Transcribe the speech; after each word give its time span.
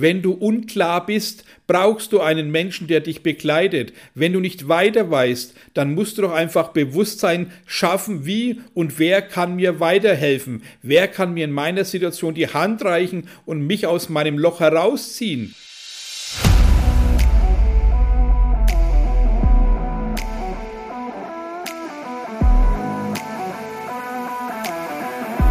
Wenn 0.00 0.22
du 0.22 0.30
unklar 0.30 1.04
bist, 1.06 1.44
brauchst 1.66 2.12
du 2.12 2.20
einen 2.20 2.52
Menschen, 2.52 2.86
der 2.86 3.00
dich 3.00 3.24
begleitet. 3.24 3.92
Wenn 4.14 4.32
du 4.32 4.38
nicht 4.38 4.68
weiter 4.68 5.10
weißt, 5.10 5.54
dann 5.74 5.92
musst 5.92 6.18
du 6.18 6.22
doch 6.22 6.30
einfach 6.30 6.68
Bewusstsein 6.68 7.50
schaffen, 7.66 8.24
wie 8.24 8.60
und 8.74 9.00
wer 9.00 9.22
kann 9.22 9.56
mir 9.56 9.80
weiterhelfen? 9.80 10.62
Wer 10.82 11.08
kann 11.08 11.34
mir 11.34 11.44
in 11.44 11.50
meiner 11.50 11.84
Situation 11.84 12.34
die 12.34 12.46
Hand 12.46 12.84
reichen 12.84 13.26
und 13.44 13.66
mich 13.66 13.88
aus 13.88 14.08
meinem 14.08 14.38
Loch 14.38 14.60
herausziehen? 14.60 15.56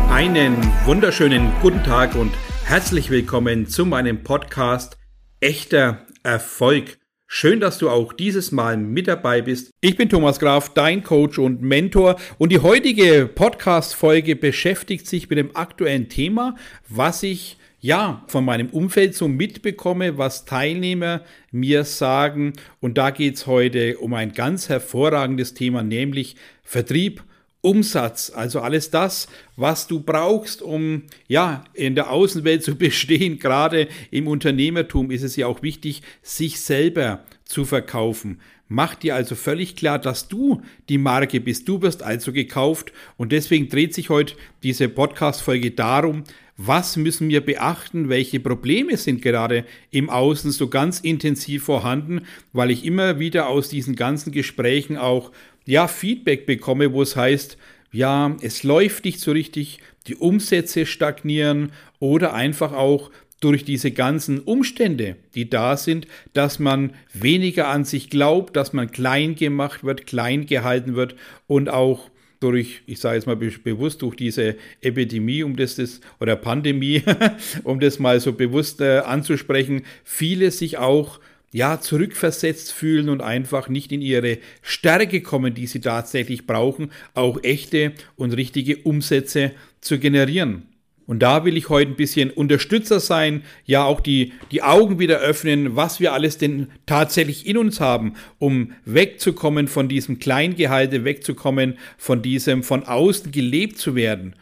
Einen 0.09 0.55
wunderschönen 0.85 1.51
guten 1.61 1.83
Tag 1.83 2.15
und 2.15 2.31
herzlich 2.69 3.09
willkommen 3.09 3.67
zu 3.67 3.85
meinem 3.85 4.23
Podcast 4.23 4.97
Echter 5.39 6.05
Erfolg. 6.23 6.97
Schön, 7.25 7.61
dass 7.61 7.77
du 7.77 7.89
auch 7.89 8.11
dieses 8.11 8.51
Mal 8.51 8.75
mit 8.75 9.07
dabei 9.07 9.41
bist. 9.41 9.71
Ich 9.79 9.95
bin 9.95 10.09
Thomas 10.09 10.37
Graf, 10.37 10.73
dein 10.73 11.01
Coach 11.01 11.39
und 11.39 11.61
Mentor 11.61 12.17
und 12.37 12.51
die 12.51 12.59
heutige 12.59 13.29
Podcast-Folge 13.33 14.35
beschäftigt 14.35 15.07
sich 15.07 15.29
mit 15.29 15.39
dem 15.39 15.55
aktuellen 15.55 16.09
Thema, 16.09 16.55
was 16.89 17.23
ich 17.23 17.55
ja, 17.79 18.25
von 18.27 18.43
meinem 18.43 18.67
Umfeld 18.67 19.15
so 19.15 19.29
mitbekomme, 19.29 20.17
was 20.17 20.43
Teilnehmer 20.43 21.21
mir 21.51 21.85
sagen. 21.85 22.51
Und 22.81 22.97
da 22.97 23.11
geht 23.11 23.35
es 23.35 23.47
heute 23.47 23.97
um 23.99 24.13
ein 24.13 24.33
ganz 24.33 24.67
hervorragendes 24.67 25.53
Thema, 25.53 25.83
nämlich 25.83 26.35
Vertrieb 26.63 27.23
Umsatz, 27.61 28.31
also 28.33 28.61
alles 28.61 28.91
das, 28.91 29.27
was 29.55 29.87
du 29.87 29.99
brauchst, 29.99 30.61
um 30.61 31.03
ja 31.27 31.63
in 31.73 31.95
der 31.95 32.11
Außenwelt 32.11 32.63
zu 32.63 32.75
bestehen. 32.77 33.39
Gerade 33.39 33.87
im 34.11 34.27
Unternehmertum 34.27 35.11
ist 35.11 35.23
es 35.23 35.35
ja 35.35 35.47
auch 35.47 35.61
wichtig, 35.61 36.01
sich 36.21 36.59
selber 36.61 37.23
zu 37.45 37.65
verkaufen. 37.65 38.39
Mach 38.69 38.95
dir 38.95 39.15
also 39.15 39.35
völlig 39.35 39.75
klar, 39.77 39.97
dass 39.97 40.27
du 40.27 40.61
die 40.89 40.97
Marke 40.97 41.39
bist. 41.39 41.67
Du 41.69 41.81
wirst 41.81 42.03
also 42.03 42.33
gekauft 42.33 42.91
und 43.15 43.31
deswegen 43.31 43.69
dreht 43.69 43.93
sich 43.93 44.09
heute 44.09 44.35
diese 44.61 44.89
Podcast-Folge 44.89 45.71
darum, 45.71 46.23
was 46.57 46.97
müssen 46.97 47.29
wir 47.29 47.41
beachten, 47.41 48.09
welche 48.09 48.39
Probleme 48.39 48.97
sind 48.97 49.21
gerade 49.21 49.63
im 49.91 50.09
Außen 50.09 50.51
so 50.51 50.67
ganz 50.67 50.99
intensiv 50.99 51.63
vorhanden, 51.65 52.21
weil 52.51 52.71
ich 52.71 52.83
immer 52.83 53.19
wieder 53.19 53.47
aus 53.47 53.69
diesen 53.69 53.95
ganzen 53.95 54.31
Gesprächen 54.31 54.97
auch 54.97 55.31
ja, 55.65 55.87
Feedback 55.87 56.47
bekomme, 56.47 56.93
wo 56.93 57.03
es 57.03 57.15
heißt, 57.15 57.57
ja, 57.91 58.35
es 58.41 58.63
läuft 58.63 59.05
nicht 59.05 59.19
so 59.19 59.31
richtig, 59.31 59.79
die 60.07 60.15
Umsätze 60.15 60.85
stagnieren 60.85 61.71
oder 61.99 62.33
einfach 62.33 62.73
auch 62.73 63.11
durch 63.39 63.63
diese 63.63 63.91
ganzen 63.91 64.39
Umstände, 64.39 65.15
die 65.35 65.49
da 65.49 65.77
sind, 65.77 66.07
dass 66.33 66.57
man 66.57 66.93
weniger 67.13 67.67
an 67.67 67.85
sich 67.85 68.09
glaubt, 68.09 68.55
dass 68.55 68.73
man 68.73 68.91
klein 68.91 69.35
gemacht 69.35 69.83
wird, 69.83 70.07
klein 70.07 70.47
gehalten 70.47 70.95
wird 70.95 71.15
und 71.45 71.69
auch 71.69 72.09
durch, 72.39 72.81
ich 72.85 72.99
sage 72.99 73.15
jetzt 73.15 73.25
mal 73.25 73.35
bewusst, 73.35 74.01
durch 74.01 74.15
diese 74.15 74.55
Epidemie, 74.81 75.43
um 75.43 75.55
das, 75.55 75.75
das 75.75 76.01
oder 76.19 76.35
Pandemie, 76.35 77.03
um 77.63 77.79
das 77.79 77.99
mal 77.99 78.19
so 78.19 78.33
bewusst 78.33 78.81
äh, 78.81 78.99
anzusprechen, 78.99 79.83
viele 80.03 80.51
sich 80.51 80.77
auch 80.77 81.19
ja, 81.51 81.79
zurückversetzt 81.79 82.73
fühlen 82.73 83.09
und 83.09 83.21
einfach 83.21 83.69
nicht 83.69 83.91
in 83.91 84.01
ihre 84.01 84.39
Stärke 84.61 85.21
kommen, 85.21 85.53
die 85.53 85.67
sie 85.67 85.81
tatsächlich 85.81 86.45
brauchen, 86.45 86.91
auch 87.13 87.43
echte 87.43 87.93
und 88.15 88.33
richtige 88.33 88.77
Umsätze 88.77 89.51
zu 89.81 89.97
generieren. 89.97 90.63
Und 91.07 91.19
da 91.19 91.45
will 91.45 91.55
ich 91.55 91.69
heute 91.69 91.91
ein 91.91 91.95
bisschen 91.95 92.29
Unterstützer 92.29 92.99
sein, 92.99 93.43
ja 93.65 93.85
auch 93.85 94.01
die, 94.01 94.33
die 94.51 94.61
Augen 94.61 94.99
wieder 94.99 95.19
öffnen, 95.19 95.77
was 95.77 96.01
wir 96.01 96.11
alles 96.11 96.37
denn 96.37 96.67
tatsächlich 96.85 97.47
in 97.47 97.57
uns 97.57 97.79
haben, 97.79 98.13
um 98.39 98.73
wegzukommen 98.83 99.69
von 99.69 99.87
diesem 99.87 100.19
Kleingehalte, 100.19 101.05
wegzukommen 101.05 101.77
von 101.97 102.21
diesem 102.21 102.61
von 102.61 102.83
außen 102.83 103.31
gelebt 103.31 103.77
zu 103.77 103.95
werden. 103.95 104.35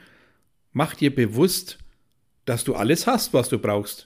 Mach 0.73 0.95
dir 0.95 1.13
bewusst, 1.13 1.78
dass 2.45 2.63
du 2.63 2.73
alles 2.73 3.06
hast, 3.06 3.34
was 3.34 3.47
du 3.47 3.59
brauchst. 3.59 4.06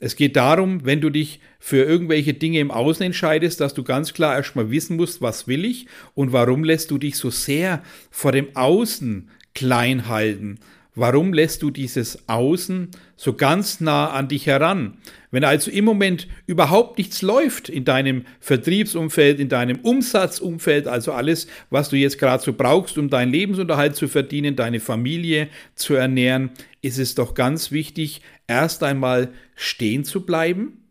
Es 0.00 0.16
geht 0.16 0.36
darum, 0.36 0.84
wenn 0.84 1.00
du 1.00 1.08
dich 1.08 1.40
für 1.58 1.84
irgendwelche 1.84 2.34
Dinge 2.34 2.58
im 2.60 2.70
Außen 2.70 3.04
entscheidest, 3.04 3.60
dass 3.60 3.74
du 3.74 3.84
ganz 3.84 4.12
klar 4.12 4.36
erstmal 4.36 4.70
wissen 4.70 4.96
musst, 4.96 5.22
was 5.22 5.46
will 5.46 5.64
ich 5.64 5.86
und 6.14 6.32
warum 6.32 6.62
lässt 6.62 6.90
du 6.90 6.98
dich 6.98 7.16
so 7.16 7.30
sehr 7.30 7.82
vor 8.10 8.32
dem 8.32 8.54
Außen 8.54 9.30
klein 9.54 10.08
halten. 10.08 10.58
Warum 11.00 11.32
lässt 11.32 11.62
du 11.62 11.70
dieses 11.70 12.28
Außen 12.28 12.90
so 13.16 13.32
ganz 13.32 13.80
nah 13.80 14.10
an 14.10 14.28
dich 14.28 14.46
heran? 14.46 14.98
Wenn 15.30 15.44
also 15.44 15.70
im 15.70 15.86
Moment 15.86 16.28
überhaupt 16.46 16.98
nichts 16.98 17.22
läuft 17.22 17.70
in 17.70 17.86
deinem 17.86 18.26
Vertriebsumfeld, 18.38 19.40
in 19.40 19.48
deinem 19.48 19.78
Umsatzumfeld, 19.80 20.86
also 20.86 21.12
alles, 21.12 21.46
was 21.70 21.88
du 21.88 21.96
jetzt 21.96 22.18
gerade 22.18 22.44
so 22.44 22.52
brauchst, 22.52 22.98
um 22.98 23.08
deinen 23.08 23.32
Lebensunterhalt 23.32 23.96
zu 23.96 24.08
verdienen, 24.08 24.56
deine 24.56 24.78
Familie 24.78 25.48
zu 25.74 25.94
ernähren, 25.94 26.50
ist 26.82 26.98
es 26.98 27.14
doch 27.14 27.32
ganz 27.32 27.72
wichtig, 27.72 28.20
erst 28.46 28.82
einmal 28.82 29.30
stehen 29.54 30.04
zu 30.04 30.26
bleiben. 30.26 30.84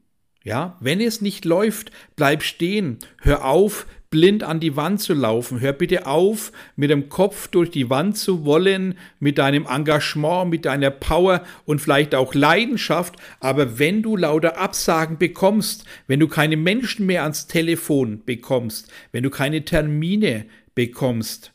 Ja, 0.44 0.76
wenn 0.80 1.02
es 1.02 1.22
nicht 1.22 1.46
läuft, 1.46 1.92
bleib 2.16 2.42
stehen. 2.42 2.98
Hör 3.22 3.46
auf, 3.46 3.86
blind 4.10 4.44
an 4.44 4.60
die 4.60 4.76
Wand 4.76 5.02
zu 5.02 5.14
laufen. 5.14 5.60
Hör 5.60 5.74
bitte 5.74 6.08
auf, 6.08 6.52
mit 6.76 6.90
dem 6.90 7.10
Kopf 7.10 7.48
durch 7.48 7.70
die 7.70 7.90
Wand 7.90 8.18
zu 8.18 8.44
wollen, 8.44 8.96
mit 9.20 9.38
deinem 9.38 9.68
Engagement, 9.68 10.50
mit 10.50 10.66
deiner 10.66 10.90
Power 10.90 11.44
und 11.66 11.80
vielleicht 11.80 12.16
auch 12.16 12.34
Leidenschaft. 12.34 13.16
Aber 13.40 13.78
wenn 13.78 14.02
du 14.02 14.18
lauter 14.18 14.58
Absagen 14.58 15.18
bekommst, 15.18 15.86
wenn 16.08 16.20
du 16.20 16.28
keine 16.28 16.58
Menschen 16.58 17.06
mehr 17.06 17.24
ans 17.24 17.48
Telefon 17.48 18.22
bekommst, 18.26 18.92
wenn 19.12 19.24
du 19.24 19.30
keine 19.30 19.64
Termine 19.64 20.46
bekommst, 20.74 21.52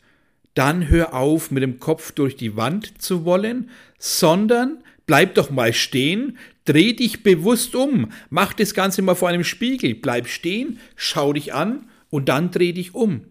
dann 0.54 0.88
hör 0.88 1.14
auf, 1.14 1.50
mit 1.50 1.64
dem 1.64 1.80
Kopf 1.80 2.12
durch 2.12 2.36
die 2.36 2.56
Wand 2.56 3.02
zu 3.02 3.24
wollen, 3.24 3.70
sondern 3.98 4.78
bleib 5.06 5.34
doch 5.34 5.50
mal 5.50 5.72
stehen, 5.72 6.38
dreh 6.64 6.92
dich 6.92 7.24
bewusst 7.24 7.74
um, 7.74 8.12
mach 8.30 8.52
das 8.52 8.74
Ganze 8.74 9.02
mal 9.02 9.16
vor 9.16 9.28
einem 9.28 9.42
Spiegel, 9.42 9.96
bleib 9.96 10.28
stehen, 10.28 10.78
schau 10.94 11.32
dich 11.32 11.52
an 11.52 11.88
und 12.14 12.28
dann 12.28 12.52
dreh 12.52 12.70
dich 12.70 12.94
um. 12.94 13.22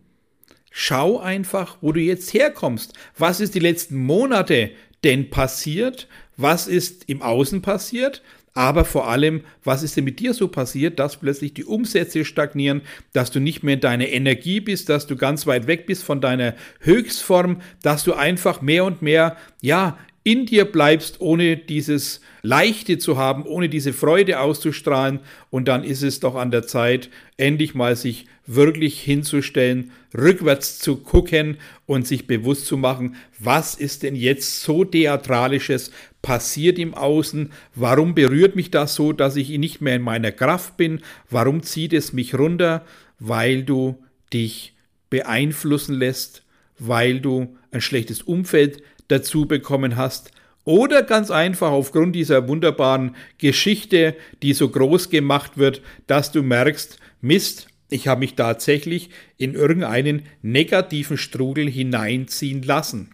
Schau 0.70 1.18
einfach, 1.18 1.78
wo 1.80 1.94
du 1.94 2.02
jetzt 2.02 2.34
herkommst. 2.34 2.92
Was 3.18 3.40
ist 3.40 3.56
die 3.56 3.60
letzten 3.60 3.96
Monate 3.96 4.72
denn 5.06 5.30
passiert? 5.30 6.10
Was 6.36 6.68
ist 6.68 7.08
im 7.08 7.22
Außen 7.22 7.62
passiert? 7.62 8.22
Aber 8.54 8.84
vor 8.84 9.08
allem, 9.08 9.46
was 9.64 9.84
ist 9.84 9.96
denn 9.96 10.04
mit 10.04 10.20
dir 10.20 10.34
so 10.34 10.50
passiert, 10.50 11.00
dass 11.00 11.16
plötzlich 11.16 11.54
die 11.54 11.64
Umsätze 11.64 12.26
stagnieren, 12.26 12.82
dass 13.14 13.32
du 13.32 13.40
nicht 13.40 13.64
mehr 13.64 13.76
in 13.76 13.80
deiner 13.80 14.10
Energie 14.10 14.60
bist, 14.60 14.90
dass 14.90 15.08
du 15.08 15.16
ganz 15.16 15.48
weit 15.48 15.66
weg 15.66 15.86
bist 15.86 16.04
von 16.04 16.20
deiner 16.20 16.54
Höchstform, 16.82 17.62
dass 17.84 18.04
du 18.04 18.12
einfach 18.16 18.62
mehr 18.62 18.84
und 18.84 19.02
mehr, 19.02 19.38
ja, 19.62 19.98
in 20.24 20.46
dir 20.46 20.66
bleibst, 20.66 21.20
ohne 21.20 21.58
dieses 21.58 22.22
Leichte 22.42 22.98
zu 22.98 23.18
haben, 23.18 23.46
ohne 23.46 23.68
diese 23.68 23.94
Freude 23.94 24.40
auszustrahlen. 24.40 25.20
Und 25.50 25.68
dann 25.68 25.84
ist 25.84 26.02
es 26.02 26.20
doch 26.20 26.36
an 26.36 26.52
der 26.52 26.66
Zeit, 26.66 27.10
endlich 27.38 27.76
mal 27.76 27.96
sich 27.96 28.26
wirklich 28.46 29.02
hinzustellen, 29.02 29.92
rückwärts 30.18 30.80
zu 30.80 30.98
gucken 30.98 31.58
und 31.86 32.08
sich 32.08 32.28
bewusst 32.28 32.66
zu 32.66 32.78
machen, 32.78 33.16
was 33.40 33.76
ist 33.76 34.04
denn 34.04 34.16
jetzt 34.16 34.62
so 34.62 34.84
theatralisches 34.86 35.92
passiert 36.22 36.80
im 36.80 36.94
Außen? 36.94 37.52
Warum 37.76 38.16
berührt 38.16 38.56
mich 38.56 38.72
das 38.72 38.96
so, 38.96 39.14
dass 39.14 39.36
ich 39.36 39.50
nicht 39.50 39.82
mehr 39.82 39.96
in 39.96 40.02
meiner 40.02 40.32
Kraft 40.32 40.78
bin? 40.78 41.02
Warum 41.30 41.64
zieht 41.64 41.94
es 41.94 42.14
mich 42.14 42.36
runter? 42.36 42.86
Weil 43.20 43.64
du 43.64 44.02
dich 44.34 44.74
beeinflussen 45.10 45.96
lässt, 45.96 46.44
weil 46.80 47.20
du 47.20 47.56
ein 47.72 47.82
schlechtes 47.82 48.22
Umfeld 48.22 48.82
dazu 49.14 49.46
bekommen 49.46 49.96
hast, 49.96 50.32
oder 50.66 51.04
ganz 51.04 51.30
einfach 51.30 51.72
aufgrund 51.72 52.16
dieser 52.16 52.48
wunderbaren 52.48 53.16
Geschichte, 53.38 54.16
die 54.42 54.54
so 54.54 54.70
groß 54.70 55.10
gemacht 55.10 55.58
wird, 55.58 55.82
dass 56.08 56.32
du 56.32 56.42
merkst, 56.42 56.98
Mist, 57.22 57.68
ich 57.90 58.08
habe 58.08 58.22
mich 58.22 58.36
tatsächlich 58.36 59.10
in 59.38 59.54
irgendeinen 59.56 60.24
negativen 60.42 61.18
Strudel 61.18 61.70
hineinziehen 61.70 62.64
lassen. 62.64 63.12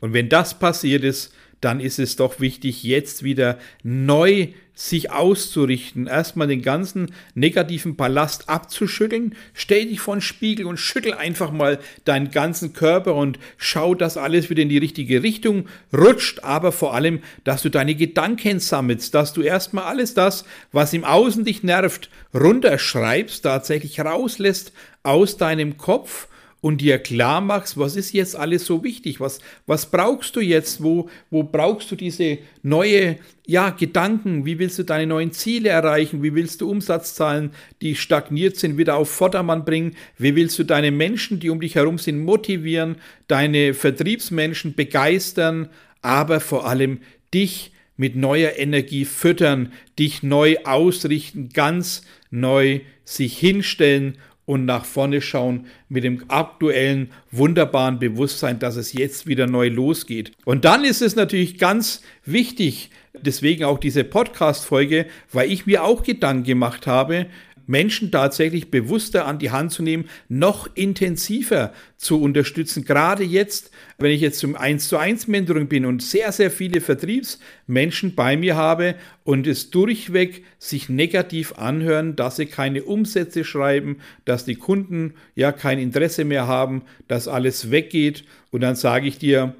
Und 0.00 0.12
wenn 0.12 0.28
das 0.28 0.58
passiert 0.58 1.02
ist, 1.02 1.34
dann 1.60 1.80
ist 1.80 1.98
es 1.98 2.16
doch 2.16 2.40
wichtig, 2.40 2.82
jetzt 2.82 3.22
wieder 3.22 3.58
neu 3.82 4.48
sich 4.80 5.10
auszurichten, 5.10 6.06
erstmal 6.06 6.46
den 6.46 6.62
ganzen 6.62 7.12
negativen 7.34 7.96
Ballast 7.96 8.48
abzuschütteln. 8.48 9.34
Stell 9.52 9.86
dich 9.86 10.00
vor 10.00 10.16
den 10.16 10.22
Spiegel 10.22 10.64
und 10.64 10.78
schüttel 10.78 11.12
einfach 11.12 11.52
mal 11.52 11.78
deinen 12.06 12.30
ganzen 12.30 12.72
Körper 12.72 13.14
und 13.14 13.38
schau, 13.58 13.94
dass 13.94 14.16
alles 14.16 14.48
wieder 14.48 14.62
in 14.62 14.70
die 14.70 14.78
richtige 14.78 15.22
Richtung 15.22 15.66
rutscht, 15.92 16.44
aber 16.44 16.72
vor 16.72 16.94
allem, 16.94 17.20
dass 17.44 17.60
du 17.60 17.68
deine 17.68 17.94
Gedanken 17.94 18.58
sammelst, 18.58 19.14
dass 19.14 19.34
du 19.34 19.42
erstmal 19.42 19.84
alles 19.84 20.14
das, 20.14 20.46
was 20.72 20.94
im 20.94 21.04
Außen 21.04 21.44
dich 21.44 21.62
nervt, 21.62 22.08
runterschreibst, 22.32 23.42
tatsächlich 23.42 24.00
rauslässt 24.00 24.72
aus 25.02 25.36
deinem 25.36 25.76
Kopf 25.76 26.26
und 26.60 26.80
dir 26.80 26.98
klar 26.98 27.40
machst, 27.40 27.78
was 27.78 27.96
ist 27.96 28.12
jetzt 28.12 28.36
alles 28.36 28.66
so 28.66 28.84
wichtig, 28.84 29.20
was, 29.20 29.40
was 29.66 29.90
brauchst 29.90 30.36
du 30.36 30.40
jetzt, 30.40 30.82
wo, 30.82 31.08
wo 31.30 31.42
brauchst 31.42 31.90
du 31.90 31.96
diese 31.96 32.38
neue 32.62 33.16
ja, 33.46 33.70
Gedanken, 33.70 34.44
wie 34.44 34.58
willst 34.58 34.78
du 34.78 34.82
deine 34.82 35.06
neuen 35.06 35.32
Ziele 35.32 35.70
erreichen, 35.70 36.22
wie 36.22 36.34
willst 36.34 36.60
du 36.60 36.70
Umsatzzahlen, 36.70 37.50
die 37.80 37.96
stagniert 37.96 38.56
sind, 38.56 38.76
wieder 38.76 38.96
auf 38.96 39.10
Vordermann 39.10 39.64
bringen, 39.64 39.96
wie 40.18 40.36
willst 40.36 40.58
du 40.58 40.64
deine 40.64 40.90
Menschen, 40.90 41.40
die 41.40 41.50
um 41.50 41.60
dich 41.60 41.74
herum 41.74 41.98
sind, 41.98 42.22
motivieren, 42.22 42.96
deine 43.26 43.74
Vertriebsmenschen 43.74 44.74
begeistern, 44.74 45.70
aber 46.02 46.40
vor 46.40 46.68
allem 46.68 47.00
dich 47.32 47.72
mit 47.96 48.16
neuer 48.16 48.52
Energie 48.56 49.04
füttern, 49.04 49.72
dich 49.98 50.22
neu 50.22 50.56
ausrichten, 50.64 51.50
ganz 51.52 52.02
neu 52.30 52.80
sich 53.04 53.38
hinstellen 53.38 54.16
und 54.50 54.64
nach 54.64 54.84
vorne 54.84 55.20
schauen 55.20 55.66
mit 55.88 56.02
dem 56.02 56.24
aktuellen 56.26 57.12
wunderbaren 57.30 58.00
Bewusstsein, 58.00 58.58
dass 58.58 58.74
es 58.74 58.92
jetzt 58.92 59.28
wieder 59.28 59.46
neu 59.46 59.68
losgeht. 59.68 60.32
Und 60.44 60.64
dann 60.64 60.82
ist 60.82 61.02
es 61.02 61.14
natürlich 61.14 61.56
ganz 61.56 62.02
wichtig, 62.24 62.90
deswegen 63.14 63.62
auch 63.62 63.78
diese 63.78 64.02
Podcast-Folge, 64.02 65.06
weil 65.30 65.52
ich 65.52 65.66
mir 65.66 65.84
auch 65.84 66.02
Gedanken 66.02 66.42
gemacht 66.42 66.88
habe, 66.88 67.26
Menschen 67.66 68.10
tatsächlich 68.10 68.70
bewusster 68.70 69.26
an 69.26 69.38
die 69.38 69.50
Hand 69.50 69.72
zu 69.72 69.82
nehmen, 69.82 70.08
noch 70.28 70.68
intensiver 70.74 71.72
zu 71.96 72.20
unterstützen. 72.20 72.84
Gerade 72.84 73.24
jetzt, 73.24 73.70
wenn 73.98 74.10
ich 74.10 74.20
jetzt 74.20 74.38
zum 74.38 74.56
1 74.56 74.88
zu 74.88 74.96
1 74.96 75.28
Mentoring 75.28 75.68
bin 75.68 75.84
und 75.86 76.02
sehr, 76.02 76.32
sehr 76.32 76.50
viele 76.50 76.80
Vertriebsmenschen 76.80 78.14
bei 78.14 78.36
mir 78.36 78.56
habe 78.56 78.94
und 79.24 79.46
es 79.46 79.70
durchweg 79.70 80.44
sich 80.58 80.88
negativ 80.88 81.52
anhören, 81.54 82.16
dass 82.16 82.36
sie 82.36 82.46
keine 82.46 82.84
Umsätze 82.84 83.44
schreiben, 83.44 83.98
dass 84.24 84.44
die 84.44 84.56
Kunden 84.56 85.14
ja 85.34 85.52
kein 85.52 85.78
Interesse 85.78 86.24
mehr 86.24 86.46
haben, 86.46 86.82
dass 87.08 87.28
alles 87.28 87.70
weggeht 87.70 88.24
und 88.50 88.60
dann 88.62 88.76
sage 88.76 89.06
ich 89.06 89.18
dir, 89.18 89.54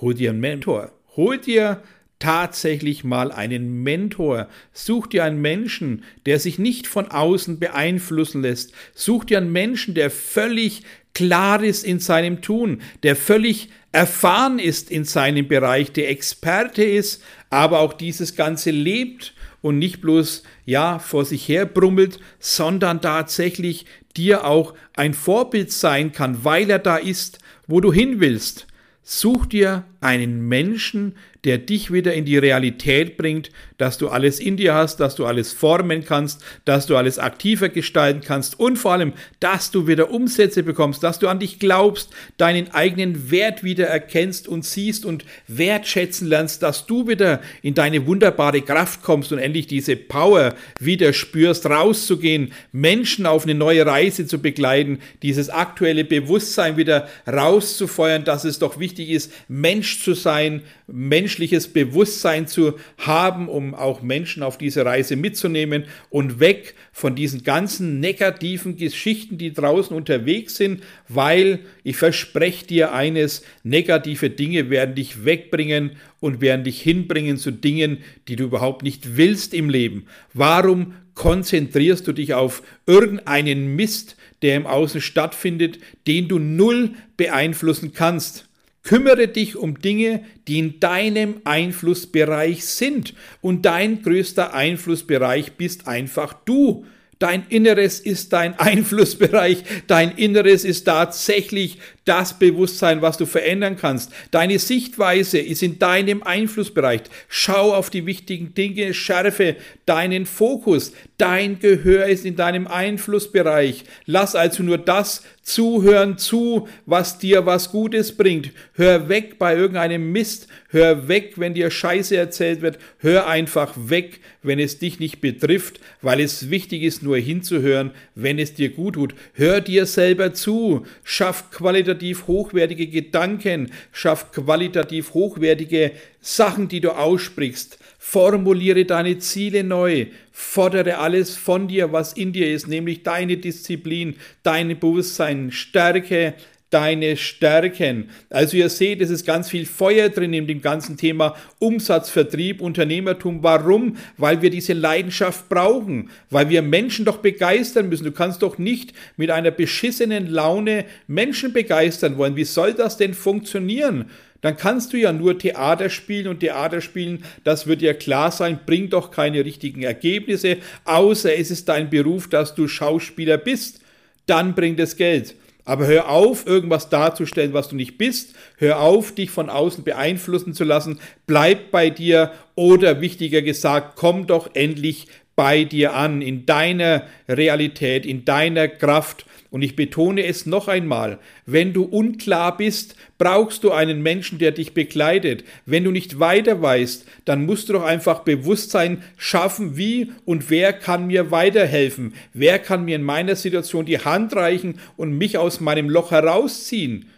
hol 0.00 0.14
dir 0.14 0.30
einen 0.30 0.40
Mentor. 0.40 0.92
Hol 1.16 1.38
dir 1.38 1.82
tatsächlich 2.22 3.02
mal 3.02 3.32
einen 3.32 3.82
Mentor. 3.82 4.48
Such 4.72 5.08
dir 5.08 5.24
einen 5.24 5.40
Menschen, 5.40 6.04
der 6.24 6.38
sich 6.38 6.56
nicht 6.58 6.86
von 6.86 7.10
außen 7.10 7.58
beeinflussen 7.58 8.42
lässt. 8.42 8.72
Such 8.94 9.24
dir 9.24 9.38
einen 9.38 9.50
Menschen, 9.50 9.94
der 9.94 10.08
völlig 10.08 10.82
klar 11.14 11.62
ist 11.64 11.84
in 11.84 11.98
seinem 11.98 12.40
Tun, 12.40 12.80
der 13.02 13.16
völlig 13.16 13.70
erfahren 13.90 14.60
ist 14.60 14.90
in 14.90 15.04
seinem 15.04 15.48
Bereich, 15.48 15.92
der 15.92 16.10
Experte 16.10 16.84
ist, 16.84 17.22
aber 17.50 17.80
auch 17.80 17.92
dieses 17.92 18.36
Ganze 18.36 18.70
lebt 18.70 19.34
und 19.60 19.78
nicht 19.78 20.00
bloß 20.00 20.44
ja 20.64 21.00
vor 21.00 21.24
sich 21.24 21.48
her 21.48 21.66
brummelt, 21.66 22.20
sondern 22.38 23.02
tatsächlich 23.02 23.84
dir 24.16 24.46
auch 24.46 24.74
ein 24.94 25.12
Vorbild 25.12 25.72
sein 25.72 26.12
kann, 26.12 26.44
weil 26.44 26.70
er 26.70 26.78
da 26.78 26.96
ist, 26.96 27.40
wo 27.66 27.80
du 27.80 27.92
hin 27.92 28.20
willst. 28.20 28.68
Such 29.02 29.46
dir 29.46 29.84
einen 30.00 30.46
Menschen, 30.46 31.16
der 31.44 31.58
dich 31.58 31.92
wieder 31.92 32.14
in 32.14 32.24
die 32.24 32.38
Realität 32.38 33.16
bringt, 33.16 33.50
dass 33.82 33.98
du 33.98 34.10
alles 34.10 34.38
in 34.38 34.56
dir 34.56 34.74
hast, 34.74 35.00
dass 35.00 35.16
du 35.16 35.26
alles 35.26 35.52
formen 35.52 36.04
kannst, 36.04 36.40
dass 36.64 36.86
du 36.86 36.96
alles 36.96 37.18
aktiver 37.18 37.68
gestalten 37.68 38.20
kannst 38.24 38.60
und 38.60 38.76
vor 38.76 38.92
allem, 38.92 39.12
dass 39.40 39.72
du 39.72 39.88
wieder 39.88 40.12
Umsätze 40.12 40.62
bekommst, 40.62 41.02
dass 41.02 41.18
du 41.18 41.26
an 41.26 41.40
dich 41.40 41.58
glaubst, 41.58 42.10
deinen 42.36 42.70
eigenen 42.70 43.32
Wert 43.32 43.64
wieder 43.64 43.88
erkennst 43.88 44.46
und 44.46 44.64
siehst 44.64 45.04
und 45.04 45.24
wertschätzen 45.48 46.28
lernst, 46.28 46.62
dass 46.62 46.86
du 46.86 47.08
wieder 47.08 47.40
in 47.60 47.74
deine 47.74 48.06
wunderbare 48.06 48.62
Kraft 48.62 49.02
kommst 49.02 49.32
und 49.32 49.40
endlich 49.40 49.66
diese 49.66 49.96
Power 49.96 50.54
wieder 50.78 51.12
spürst, 51.12 51.66
rauszugehen, 51.66 52.52
Menschen 52.70 53.26
auf 53.26 53.42
eine 53.42 53.56
neue 53.56 53.84
Reise 53.84 54.28
zu 54.28 54.38
begleiten, 54.38 55.00
dieses 55.22 55.50
aktuelle 55.50 56.04
Bewusstsein 56.04 56.76
wieder 56.76 57.08
rauszufeuern, 57.26 58.22
dass 58.22 58.44
es 58.44 58.60
doch 58.60 58.78
wichtig 58.78 59.10
ist, 59.10 59.32
Mensch 59.48 60.04
zu 60.04 60.14
sein, 60.14 60.62
menschliches 60.86 61.66
Bewusstsein 61.66 62.46
zu 62.46 62.74
haben, 62.98 63.48
um 63.48 63.71
auch 63.74 64.02
Menschen 64.02 64.42
auf 64.42 64.58
diese 64.58 64.84
Reise 64.84 65.16
mitzunehmen 65.16 65.84
und 66.10 66.40
weg 66.40 66.74
von 66.92 67.14
diesen 67.14 67.42
ganzen 67.42 68.00
negativen 68.00 68.76
Geschichten, 68.76 69.38
die 69.38 69.52
draußen 69.52 69.96
unterwegs 69.96 70.56
sind, 70.56 70.82
weil 71.08 71.60
ich 71.84 71.96
verspreche 71.96 72.66
dir 72.66 72.92
eines, 72.92 73.42
negative 73.62 74.30
Dinge 74.30 74.70
werden 74.70 74.94
dich 74.94 75.24
wegbringen 75.24 75.92
und 76.20 76.40
werden 76.40 76.64
dich 76.64 76.80
hinbringen 76.80 77.36
zu 77.36 77.50
Dingen, 77.50 77.98
die 78.28 78.36
du 78.36 78.44
überhaupt 78.44 78.82
nicht 78.82 79.16
willst 79.16 79.54
im 79.54 79.68
Leben. 79.68 80.06
Warum 80.34 80.94
konzentrierst 81.14 82.06
du 82.06 82.12
dich 82.12 82.34
auf 82.34 82.62
irgendeinen 82.86 83.76
Mist, 83.76 84.16
der 84.42 84.56
im 84.56 84.66
Außen 84.66 85.00
stattfindet, 85.00 85.78
den 86.06 86.28
du 86.28 86.38
null 86.38 86.90
beeinflussen 87.16 87.92
kannst? 87.92 88.48
Kümmere 88.82 89.28
dich 89.28 89.56
um 89.56 89.80
Dinge, 89.80 90.24
die 90.48 90.58
in 90.58 90.80
deinem 90.80 91.40
Einflussbereich 91.44 92.64
sind. 92.64 93.14
Und 93.40 93.64
dein 93.64 94.02
größter 94.02 94.54
Einflussbereich 94.54 95.52
bist 95.52 95.86
einfach 95.86 96.32
du. 96.32 96.84
Dein 97.20 97.46
Inneres 97.48 98.00
ist 98.00 98.32
dein 98.32 98.54
Einflussbereich. 98.58 99.62
Dein 99.86 100.16
Inneres 100.16 100.64
ist 100.64 100.84
tatsächlich 100.84 101.78
das 102.04 102.38
Bewusstsein, 102.38 103.02
was 103.02 103.16
du 103.16 103.26
verändern 103.26 103.76
kannst. 103.76 104.12
Deine 104.30 104.58
Sichtweise 104.58 105.38
ist 105.38 105.62
in 105.62 105.78
deinem 105.78 106.22
Einflussbereich. 106.22 107.02
Schau 107.28 107.74
auf 107.74 107.90
die 107.90 108.06
wichtigen 108.06 108.54
Dinge, 108.54 108.94
schärfe 108.94 109.56
deinen 109.86 110.26
Fokus. 110.26 110.92
Dein 111.18 111.60
Gehör 111.60 112.06
ist 112.06 112.24
in 112.24 112.36
deinem 112.36 112.66
Einflussbereich. 112.66 113.84
Lass 114.06 114.34
also 114.34 114.62
nur 114.62 114.78
das 114.78 115.22
zuhören 115.42 116.18
zu, 116.18 116.68
was 116.86 117.18
dir 117.18 117.46
was 117.46 117.70
Gutes 117.70 118.16
bringt. 118.16 118.50
Hör 118.74 119.08
weg 119.08 119.38
bei 119.38 119.56
irgendeinem 119.56 120.12
Mist. 120.12 120.48
Hör 120.68 121.08
weg, 121.08 121.34
wenn 121.36 121.54
dir 121.54 121.70
Scheiße 121.70 122.16
erzählt 122.16 122.62
wird. 122.62 122.78
Hör 122.98 123.26
einfach 123.26 123.74
weg, 123.76 124.20
wenn 124.42 124.58
es 124.58 124.78
dich 124.78 125.00
nicht 125.00 125.20
betrifft, 125.20 125.80
weil 126.00 126.20
es 126.20 126.50
wichtig 126.50 126.82
ist, 126.82 127.02
nur 127.02 127.18
hinzuhören, 127.18 127.90
wenn 128.14 128.38
es 128.38 128.54
dir 128.54 128.70
gut 128.70 128.94
tut. 128.94 129.14
Hör 129.34 129.60
dir 129.60 129.86
selber 129.86 130.32
zu. 130.32 130.86
Schaff 131.04 131.50
qualitativ 131.92 132.26
hochwertige 132.26 132.86
Gedanken. 132.86 133.70
Schaff 133.92 134.32
qualitativ 134.32 135.14
hochwertige 135.14 135.92
Sachen, 136.20 136.68
die 136.68 136.80
du 136.80 136.90
aussprichst. 136.90 137.78
Formuliere 137.98 138.84
deine 138.84 139.18
Ziele 139.18 139.62
neu. 139.62 140.06
Fordere 140.32 140.98
alles 140.98 141.36
von 141.36 141.68
dir, 141.68 141.92
was 141.92 142.14
in 142.14 142.32
dir 142.32 142.52
ist, 142.52 142.66
nämlich 142.66 143.02
deine 143.02 143.36
Disziplin, 143.36 144.16
dein 144.42 144.78
Bewusstsein. 144.78 145.52
Stärke 145.52 146.34
deine 146.72 147.16
Stärken. 147.16 148.08
Also 148.30 148.56
ihr 148.56 148.68
seht, 148.68 149.00
es 149.00 149.10
ist 149.10 149.26
ganz 149.26 149.48
viel 149.48 149.66
Feuer 149.66 150.08
drin 150.08 150.32
in 150.32 150.46
dem 150.46 150.62
ganzen 150.62 150.96
Thema 150.96 151.36
Umsatz, 151.58 152.08
Vertrieb, 152.08 152.60
Unternehmertum. 152.60 153.42
Warum? 153.42 153.96
Weil 154.16 154.42
wir 154.42 154.50
diese 154.50 154.72
Leidenschaft 154.72 155.48
brauchen, 155.48 156.10
weil 156.30 156.48
wir 156.48 156.62
Menschen 156.62 157.04
doch 157.04 157.18
begeistern 157.18 157.88
müssen. 157.88 158.04
Du 158.04 158.12
kannst 158.12 158.42
doch 158.42 158.58
nicht 158.58 158.94
mit 159.16 159.30
einer 159.30 159.50
beschissenen 159.50 160.26
Laune 160.26 160.86
Menschen 161.06 161.52
begeistern 161.52 162.16
wollen. 162.16 162.36
Wie 162.36 162.44
soll 162.44 162.72
das 162.72 162.96
denn 162.96 163.14
funktionieren? 163.14 164.06
dann 164.42 164.56
kannst 164.56 164.92
du 164.92 164.98
ja 164.98 165.12
nur 165.12 165.38
Theater 165.38 165.88
spielen 165.88 166.26
und 166.26 166.40
Theater 166.40 166.80
spielen, 166.80 167.24
das 167.44 167.68
wird 167.68 167.80
ja 167.80 167.94
klar 167.94 168.32
sein, 168.32 168.58
bringt 168.66 168.92
doch 168.92 169.12
keine 169.12 169.44
richtigen 169.44 169.84
Ergebnisse, 169.84 170.58
außer 170.84 171.34
es 171.34 171.50
ist 171.52 171.68
dein 171.68 171.88
Beruf, 171.88 172.28
dass 172.28 172.54
du 172.54 172.66
Schauspieler 172.66 173.38
bist. 173.38 173.80
Dann 174.26 174.54
bringt 174.54 174.80
es 174.80 174.96
Geld. 174.96 175.36
Aber 175.64 175.86
hör 175.86 176.08
auf, 176.08 176.46
irgendwas 176.46 176.88
darzustellen, 176.88 177.52
was 177.52 177.68
du 177.68 177.76
nicht 177.76 177.98
bist. 177.98 178.34
Hör 178.56 178.80
auf, 178.80 179.12
dich 179.12 179.30
von 179.30 179.48
außen 179.48 179.84
beeinflussen 179.84 180.54
zu 180.54 180.64
lassen. 180.64 180.98
Bleib 181.26 181.70
bei 181.70 181.90
dir 181.90 182.32
oder 182.54 183.00
wichtiger 183.00 183.42
gesagt, 183.42 183.96
komm 183.96 184.26
doch 184.26 184.50
endlich 184.54 185.06
bei 185.42 185.64
dir 185.64 185.94
an, 185.94 186.22
in 186.22 186.46
deiner 186.46 187.02
Realität, 187.28 188.06
in 188.06 188.24
deiner 188.24 188.68
Kraft 188.68 189.26
und 189.50 189.62
ich 189.62 189.74
betone 189.74 190.24
es 190.24 190.46
noch 190.46 190.68
einmal, 190.68 191.18
wenn 191.46 191.72
du 191.72 191.82
unklar 191.82 192.56
bist, 192.56 192.94
brauchst 193.18 193.64
du 193.64 193.72
einen 193.72 194.04
Menschen, 194.04 194.38
der 194.38 194.52
dich 194.52 194.72
begleitet. 194.72 195.42
Wenn 195.66 195.82
du 195.82 195.90
nicht 195.90 196.20
weiter 196.20 196.62
weißt, 196.62 197.06
dann 197.24 197.44
musst 197.44 197.68
du 197.68 197.72
doch 197.72 197.82
einfach 197.82 198.20
Bewusstsein 198.20 199.02
schaffen, 199.16 199.76
wie 199.76 200.12
und 200.24 200.48
wer 200.48 200.72
kann 200.72 201.08
mir 201.08 201.32
weiterhelfen? 201.32 202.14
Wer 202.32 202.60
kann 202.60 202.84
mir 202.84 202.94
in 202.94 203.02
meiner 203.02 203.34
Situation 203.34 203.84
die 203.84 203.98
Hand 203.98 204.36
reichen 204.36 204.78
und 204.96 205.18
mich 205.18 205.38
aus 205.38 205.58
meinem 205.58 205.90
Loch 205.90 206.12
herausziehen? 206.12 207.10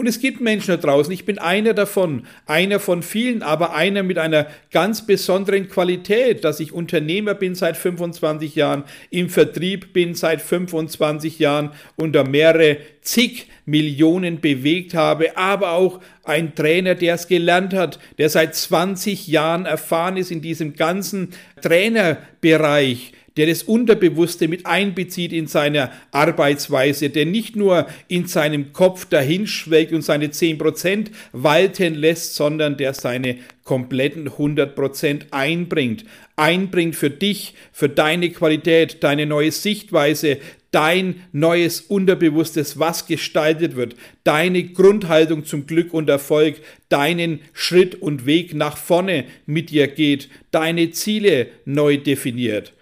Und 0.00 0.06
es 0.06 0.18
gibt 0.18 0.40
Menschen 0.40 0.68
da 0.68 0.78
draußen, 0.78 1.12
ich 1.12 1.26
bin 1.26 1.38
einer 1.38 1.74
davon, 1.74 2.22
einer 2.46 2.80
von 2.80 3.02
vielen, 3.02 3.42
aber 3.42 3.74
einer 3.74 4.02
mit 4.02 4.16
einer 4.16 4.46
ganz 4.70 5.04
besonderen 5.04 5.68
Qualität, 5.68 6.42
dass 6.42 6.58
ich 6.58 6.72
Unternehmer 6.72 7.34
bin 7.34 7.54
seit 7.54 7.76
25 7.76 8.54
Jahren, 8.54 8.84
im 9.10 9.28
Vertrieb 9.28 9.92
bin 9.92 10.14
seit 10.14 10.40
25 10.40 11.38
Jahren 11.38 11.72
und 11.96 12.14
da 12.14 12.24
mehrere 12.24 12.78
zig 13.02 13.48
Millionen 13.66 14.40
bewegt 14.40 14.94
habe, 14.94 15.36
aber 15.36 15.72
auch 15.72 16.00
ein 16.24 16.54
Trainer, 16.54 16.94
der 16.94 17.16
es 17.16 17.28
gelernt 17.28 17.74
hat, 17.74 17.98
der 18.16 18.30
seit 18.30 18.54
20 18.54 19.28
Jahren 19.28 19.66
erfahren 19.66 20.16
ist 20.16 20.30
in 20.30 20.40
diesem 20.40 20.76
ganzen 20.76 21.34
Trainerbereich, 21.60 23.12
der 23.36 23.46
das 23.46 23.62
Unterbewusste 23.62 24.48
mit 24.48 24.66
einbezieht 24.66 25.32
in 25.32 25.46
seiner 25.46 25.92
Arbeitsweise, 26.10 27.10
der 27.10 27.26
nicht 27.26 27.56
nur 27.56 27.86
in 28.08 28.26
seinem 28.26 28.72
Kopf 28.72 29.06
dahinschwelgt 29.06 29.92
und 29.92 30.02
seine 30.02 30.28
10% 30.28 31.06
walten 31.32 31.94
lässt, 31.94 32.34
sondern 32.34 32.76
der 32.76 32.94
seine 32.94 33.36
kompletten 33.64 34.28
100% 34.28 35.26
einbringt. 35.30 36.04
Einbringt 36.36 36.96
für 36.96 37.10
dich, 37.10 37.54
für 37.72 37.88
deine 37.88 38.30
Qualität, 38.30 39.04
deine 39.04 39.26
neue 39.26 39.52
Sichtweise, 39.52 40.38
dein 40.70 41.22
neues 41.32 41.80
Unterbewusstes, 41.80 42.78
was 42.78 43.06
gestaltet 43.06 43.76
wird, 43.76 43.96
deine 44.24 44.64
Grundhaltung 44.64 45.44
zum 45.44 45.66
Glück 45.66 45.92
und 45.92 46.08
Erfolg, 46.08 46.56
deinen 46.88 47.40
Schritt 47.52 47.94
und 47.96 48.26
Weg 48.26 48.54
nach 48.54 48.76
vorne 48.76 49.24
mit 49.46 49.70
dir 49.70 49.88
geht, 49.88 50.28
deine 50.50 50.90
Ziele 50.92 51.48
neu 51.64 51.96
definiert. 51.96 52.72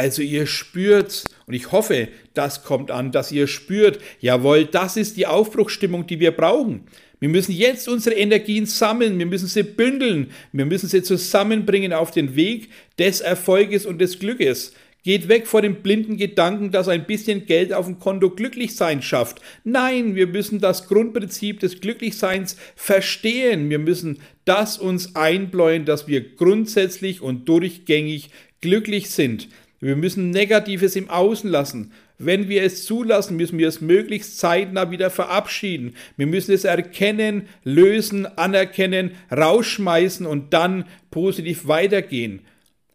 Also 0.00 0.22
ihr 0.22 0.46
spürt's 0.46 1.26
und 1.46 1.52
ich 1.52 1.72
hoffe, 1.72 2.08
das 2.32 2.64
kommt 2.64 2.90
an, 2.90 3.12
dass 3.12 3.32
ihr 3.32 3.46
spürt, 3.46 3.98
jawohl, 4.18 4.64
das 4.64 4.96
ist 4.96 5.18
die 5.18 5.26
Aufbruchstimmung, 5.26 6.06
die 6.06 6.20
wir 6.20 6.30
brauchen. 6.30 6.84
Wir 7.18 7.28
müssen 7.28 7.52
jetzt 7.52 7.86
unsere 7.86 8.16
Energien 8.16 8.64
sammeln, 8.64 9.18
wir 9.18 9.26
müssen 9.26 9.46
sie 9.46 9.62
bündeln, 9.62 10.30
wir 10.52 10.64
müssen 10.64 10.88
sie 10.88 11.02
zusammenbringen 11.02 11.92
auf 11.92 12.12
den 12.12 12.34
Weg 12.34 12.70
des 12.98 13.20
Erfolges 13.20 13.84
und 13.84 14.00
des 14.00 14.18
Glückes. 14.18 14.72
Geht 15.02 15.28
weg 15.28 15.46
vor 15.46 15.60
dem 15.60 15.82
blinden 15.82 16.16
Gedanken, 16.16 16.70
dass 16.70 16.88
ein 16.88 17.06
bisschen 17.06 17.44
Geld 17.44 17.74
auf 17.74 17.84
dem 17.84 17.98
Konto 17.98 18.30
Glücklichsein 18.30 19.02
schafft. 19.02 19.42
Nein, 19.64 20.14
wir 20.14 20.28
müssen 20.28 20.60
das 20.60 20.88
Grundprinzip 20.88 21.60
des 21.60 21.82
Glücklichseins 21.82 22.56
verstehen. 22.74 23.68
Wir 23.68 23.78
müssen 23.78 24.20
das 24.46 24.78
uns 24.78 25.14
einbläuen, 25.14 25.84
dass 25.84 26.08
wir 26.08 26.36
grundsätzlich 26.36 27.20
und 27.20 27.46
durchgängig 27.50 28.30
glücklich 28.62 29.10
sind. 29.10 29.48
Wir 29.80 29.96
müssen 29.96 30.30
Negatives 30.30 30.94
im 30.94 31.08
Außen 31.08 31.48
lassen. 31.48 31.92
Wenn 32.18 32.50
wir 32.50 32.62
es 32.62 32.84
zulassen, 32.84 33.38
müssen 33.38 33.58
wir 33.58 33.66
es 33.66 33.80
möglichst 33.80 34.38
zeitnah 34.38 34.90
wieder 34.90 35.08
verabschieden. 35.08 35.94
Wir 36.18 36.26
müssen 36.26 36.52
es 36.52 36.64
erkennen, 36.64 37.48
lösen, 37.64 38.26
anerkennen, 38.26 39.12
rausschmeißen 39.34 40.26
und 40.26 40.52
dann 40.52 40.84
positiv 41.10 41.66
weitergehen. 41.66 42.40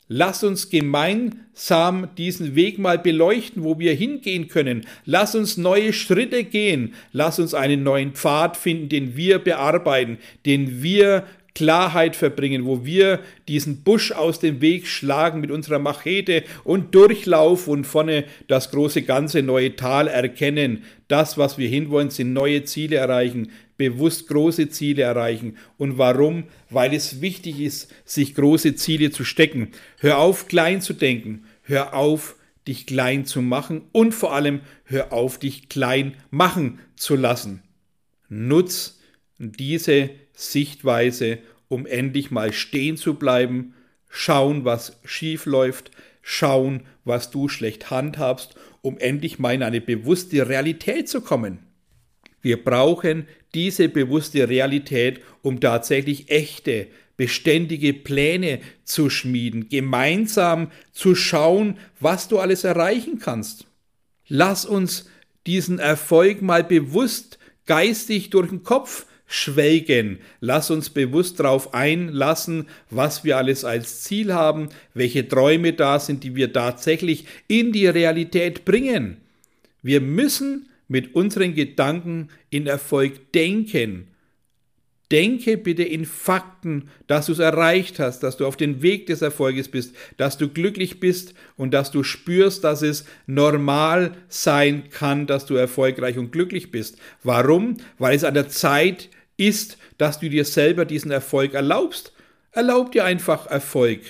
Lass 0.07 0.43
uns 0.43 0.69
gemeinsam 0.69 2.09
diesen 2.15 2.53
Weg 2.53 2.77
mal 2.77 2.99
beleuchten, 2.99 3.63
wo 3.63 3.79
wir 3.79 3.95
hingehen 3.95 4.47
können. 4.47 4.85
Lass 5.05 5.33
uns 5.33 5.57
neue 5.57 5.91
Schritte 5.93 6.43
gehen. 6.43 6.93
Lass 7.11 7.39
uns 7.39 7.55
einen 7.55 7.81
neuen 7.81 8.11
Pfad 8.13 8.55
finden, 8.57 8.89
den 8.89 9.17
wir 9.17 9.39
bearbeiten, 9.39 10.19
den 10.45 10.83
wir 10.83 11.25
Klarheit 11.55 12.17
verbringen, 12.17 12.65
wo 12.65 12.85
wir 12.85 13.21
diesen 13.47 13.81
Busch 13.83 14.11
aus 14.11 14.39
dem 14.39 14.61
Weg 14.61 14.85
schlagen 14.87 15.39
mit 15.39 15.49
unserer 15.49 15.79
Machete 15.79 16.43
und 16.65 16.93
durchlaufen 16.93 17.71
und 17.73 17.83
vorne 17.85 18.25
das 18.47 18.69
große 18.71 19.01
ganze 19.01 19.41
neue 19.41 19.75
Tal 19.75 20.07
erkennen. 20.07 20.83
Das, 21.07 21.37
was 21.37 21.57
wir 21.57 21.69
hinwollen, 21.69 22.09
sind 22.09 22.33
neue 22.33 22.65
Ziele 22.65 22.97
erreichen, 22.97 23.51
bewusst 23.77 24.27
große 24.27 24.69
Ziele 24.69 25.03
erreichen. 25.03 25.57
Und 25.77 25.97
warum? 25.97 26.43
Weil 26.69 26.93
es 26.93 27.21
wichtig 27.21 27.61
ist, 27.61 27.91
sich 28.03 28.35
große 28.35 28.75
Ziele 28.75 29.11
zu 29.11 29.23
stecken. 29.23 29.69
Hör 29.99 30.19
auf, 30.19 30.47
klein 30.47 30.81
zu 30.81 30.93
denken. 30.93 31.45
Hör 31.63 31.93
auf, 31.93 32.35
dich 32.67 32.85
klein 32.85 33.25
zu 33.25 33.41
machen 33.41 33.83
und 33.91 34.13
vor 34.13 34.33
allem 34.33 34.59
hör 34.83 35.13
auf, 35.13 35.39
dich 35.39 35.69
klein 35.69 36.15
machen 36.31 36.79
zu 36.95 37.15
lassen. 37.15 37.61
Nutz 38.27 38.99
diese 39.37 40.09
Sichtweise, 40.35 41.39
um 41.67 41.85
endlich 41.85 42.31
mal 42.31 42.53
stehen 42.53 42.97
zu 42.97 43.15
bleiben, 43.15 43.73
schauen, 44.09 44.65
was 44.65 44.99
schief 45.03 45.45
läuft, 45.45 45.91
schauen, 46.21 46.83
was 47.03 47.31
du 47.31 47.49
schlecht 47.49 47.89
handhabst, 47.89 48.55
um 48.81 48.97
endlich 48.97 49.39
mal 49.39 49.53
in 49.53 49.63
eine 49.63 49.81
bewusste 49.81 50.47
Realität 50.47 51.09
zu 51.09 51.21
kommen. 51.21 51.59
Wir 52.41 52.63
brauchen 52.63 53.27
diese 53.55 53.89
bewusste 53.89 54.47
Realität, 54.47 55.21
um 55.41 55.59
tatsächlich 55.59 56.29
echte, 56.29 56.87
beständige 57.17 57.93
Pläne 57.93 58.59
zu 58.83 59.09
schmieden, 59.09 59.69
gemeinsam 59.69 60.71
zu 60.91 61.15
schauen, 61.15 61.77
was 61.99 62.27
du 62.27 62.39
alles 62.39 62.63
erreichen 62.63 63.19
kannst. 63.19 63.65
Lass 64.27 64.65
uns 64.65 65.09
diesen 65.47 65.79
Erfolg 65.79 66.41
mal 66.41 66.63
bewusst 66.63 67.39
geistig 67.65 68.29
durch 68.31 68.49
den 68.49 68.63
Kopf 68.63 69.05
schwelgen. 69.27 70.19
Lass 70.39 70.71
uns 70.71 70.89
bewusst 70.89 71.39
darauf 71.39 71.73
einlassen, 71.73 72.67
was 72.89 73.23
wir 73.23 73.37
alles 73.37 73.65
als 73.65 74.01
Ziel 74.01 74.33
haben, 74.33 74.69
welche 74.93 75.27
Träume 75.27 75.73
da 75.73 75.99
sind, 75.99 76.23
die 76.23 76.35
wir 76.35 76.53
tatsächlich 76.53 77.25
in 77.47 77.71
die 77.71 77.87
Realität 77.87 78.65
bringen. 78.65 79.17
Wir 79.81 80.01
müssen 80.01 80.69
mit 80.87 81.15
unseren 81.15 81.55
Gedanken 81.55 82.29
in 82.49 82.67
Erfolg 82.67 83.31
denken. 83.33 84.07
Denke 85.11 85.57
bitte 85.57 85.83
in 85.83 86.05
Fakten, 86.05 86.89
dass 87.05 87.27
du 87.27 87.33
es 87.33 87.39
erreicht 87.39 87.99
hast, 87.99 88.21
dass 88.21 88.37
du 88.37 88.47
auf 88.47 88.57
dem 88.57 88.81
Weg 88.81 89.05
des 89.05 89.21
Erfolges 89.21 89.69
bist, 89.69 89.95
dass 90.17 90.37
du 90.37 90.49
glücklich 90.49 90.99
bist 90.99 91.35
und 91.57 91.75
dass 91.75 91.91
du 91.91 92.01
spürst, 92.01 92.63
dass 92.63 92.81
es 92.81 93.05
normal 93.27 94.17
sein 94.29 94.89
kann, 94.89 95.27
dass 95.27 95.45
du 95.45 95.53
erfolgreich 95.55 96.17
und 96.17 96.31
glücklich 96.31 96.71
bist. 96.71 96.97
Warum? 97.21 97.77
Weil 97.99 98.15
es 98.15 98.23
an 98.23 98.33
der 98.33 98.49
Zeit 98.49 99.09
ist, 99.37 99.77
dass 99.97 100.19
du 100.19 100.29
dir 100.29 100.45
selber 100.45 100.85
diesen 100.85 101.11
Erfolg 101.11 101.53
erlaubst. 101.53 102.13
Erlaub 102.51 102.91
dir 102.91 103.05
einfach 103.05 103.47
Erfolg. 103.47 104.01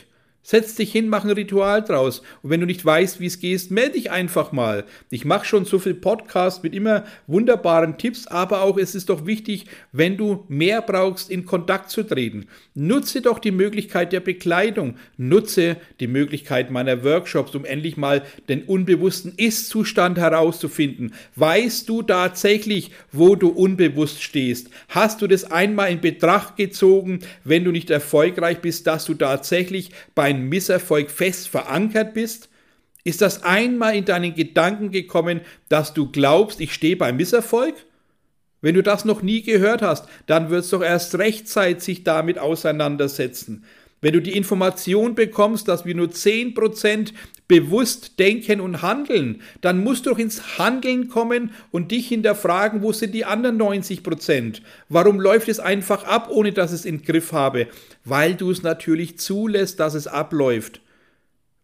Setz 0.48 0.76
dich 0.76 0.92
hin, 0.92 1.10
mach 1.10 1.24
ein 1.24 1.32
Ritual 1.32 1.84
draus. 1.84 2.22
Und 2.44 2.52
wenn 2.52 2.60
du 2.60 2.68
nicht 2.68 2.86
weißt, 2.86 3.20
wie 3.20 3.26
es 3.26 3.40
geht, 3.40 3.72
melde 3.72 3.94
dich 3.94 4.12
einfach 4.12 4.52
mal. 4.52 4.84
Ich 5.10 5.26
mache 5.26 5.44
schon 5.44 5.66
so 5.66 5.80
viel 5.80 5.96
Podcast 5.96 6.64
mit 6.64 6.76
immer 6.76 7.04
wunderbaren 7.26 7.98
Tipps, 7.98 8.28
aber 8.28 8.62
auch 8.62 8.78
es 8.78 8.94
ist 8.94 9.10
doch 9.10 9.26
wichtig, 9.26 9.66
wenn 9.92 10.18
du 10.18 10.46
mehr 10.48 10.84
brauchst, 10.84 11.32
in 11.32 11.48
Kontakt 11.48 11.90
zu 11.90 12.04
treten. 12.04 12.46
Nutze 12.76 13.24
doch 13.24 13.40
die 13.40 13.50
Möglichkeit 13.50 14.14
der 14.14 14.20
Bekleidung. 14.20 14.98
Nutze 15.18 15.78
die 16.00 16.06
Möglichkeit 16.06 16.70
meiner 16.70 17.04
Workshops, 17.04 17.56
um 17.56 17.66
endlich 17.66 17.98
mal 17.98 18.22
den 18.48 18.66
unbewussten 18.66 19.34
Ist-Zustand 19.38 20.20
herauszufinden. 20.20 21.16
Weißt 21.36 21.90
du 21.90 22.04
tatsächlich, 22.04 22.92
wo 23.12 23.36
du 23.36 23.50
unbewusst 23.50 24.22
stehst? 24.22 24.70
Hast 24.90 25.24
du 25.24 25.28
das 25.28 25.46
einmal 25.46 25.92
in 25.92 26.02
Betracht 26.02 26.56
gezogen, 26.56 27.22
wenn 27.44 27.64
du 27.64 27.72
nicht 27.72 27.90
erfolgreich 27.90 28.60
bist, 28.60 28.86
dass 28.86 29.06
du 29.06 29.16
tatsächlich 29.16 29.90
bei 30.14 30.35
dein 30.36 30.50
Misserfolg 30.50 31.10
fest 31.10 31.48
verankert 31.48 32.14
bist? 32.14 32.50
Ist 33.04 33.22
das 33.22 33.44
einmal 33.44 33.96
in 33.96 34.06
deinen 34.06 34.34
Gedanken 34.34 34.92
gekommen, 34.92 35.42
dass 35.70 35.94
du 35.94 36.12
glaubst, 36.12 36.60
ich 36.60 36.74
stehe 36.74 36.98
beim 36.98 37.18
Misserfolg? 37.18 37.76
Wenn 38.62 38.76
du 38.76 38.82
das 38.82 39.06
noch 39.06 39.22
nie 39.22 39.44
gehört 39.44 39.82
hast, 39.82 40.08
dann 40.26 40.50
wird 40.50 40.64
es 40.64 40.72
doch 40.72 40.82
erst 40.82 41.16
rechtzeitig 41.16 42.04
damit 42.04 42.40
auseinandersetzen. 42.40 43.64
Wenn 44.06 44.14
du 44.14 44.22
die 44.22 44.38
Information 44.38 45.16
bekommst, 45.16 45.68
dass 45.68 45.84
wir 45.84 45.96
nur 45.96 46.10
10% 46.10 47.12
bewusst 47.48 48.20
denken 48.20 48.62
und 48.62 48.84
handeln, 48.84 49.42
dann 49.62 49.84
musst 49.84 50.06
du 50.06 50.12
doch 50.12 50.20
ins 50.20 50.60
Handeln 50.60 51.08
kommen 51.08 51.50
und 51.72 51.90
dich 51.90 52.10
hinterfragen, 52.10 52.84
wo 52.84 52.94
sind 52.94 53.16
die 53.16 53.26
anderen 53.26 53.60
90%? 53.60 54.62
Warum 54.90 55.20
läuft 55.20 55.50
es 55.50 55.60
einfach 55.60 56.04
ab, 56.04 56.28
ohne 56.30 56.52
dass 56.52 56.72
es 56.72 56.86
in 56.86 57.02
Griff 57.02 57.32
habe? 57.32 57.66
Weil 58.04 58.36
du 58.36 58.52
es 58.52 58.62
natürlich 58.62 59.18
zulässt, 59.18 59.80
dass 59.80 59.96
es 59.96 60.06
abläuft. 60.06 60.82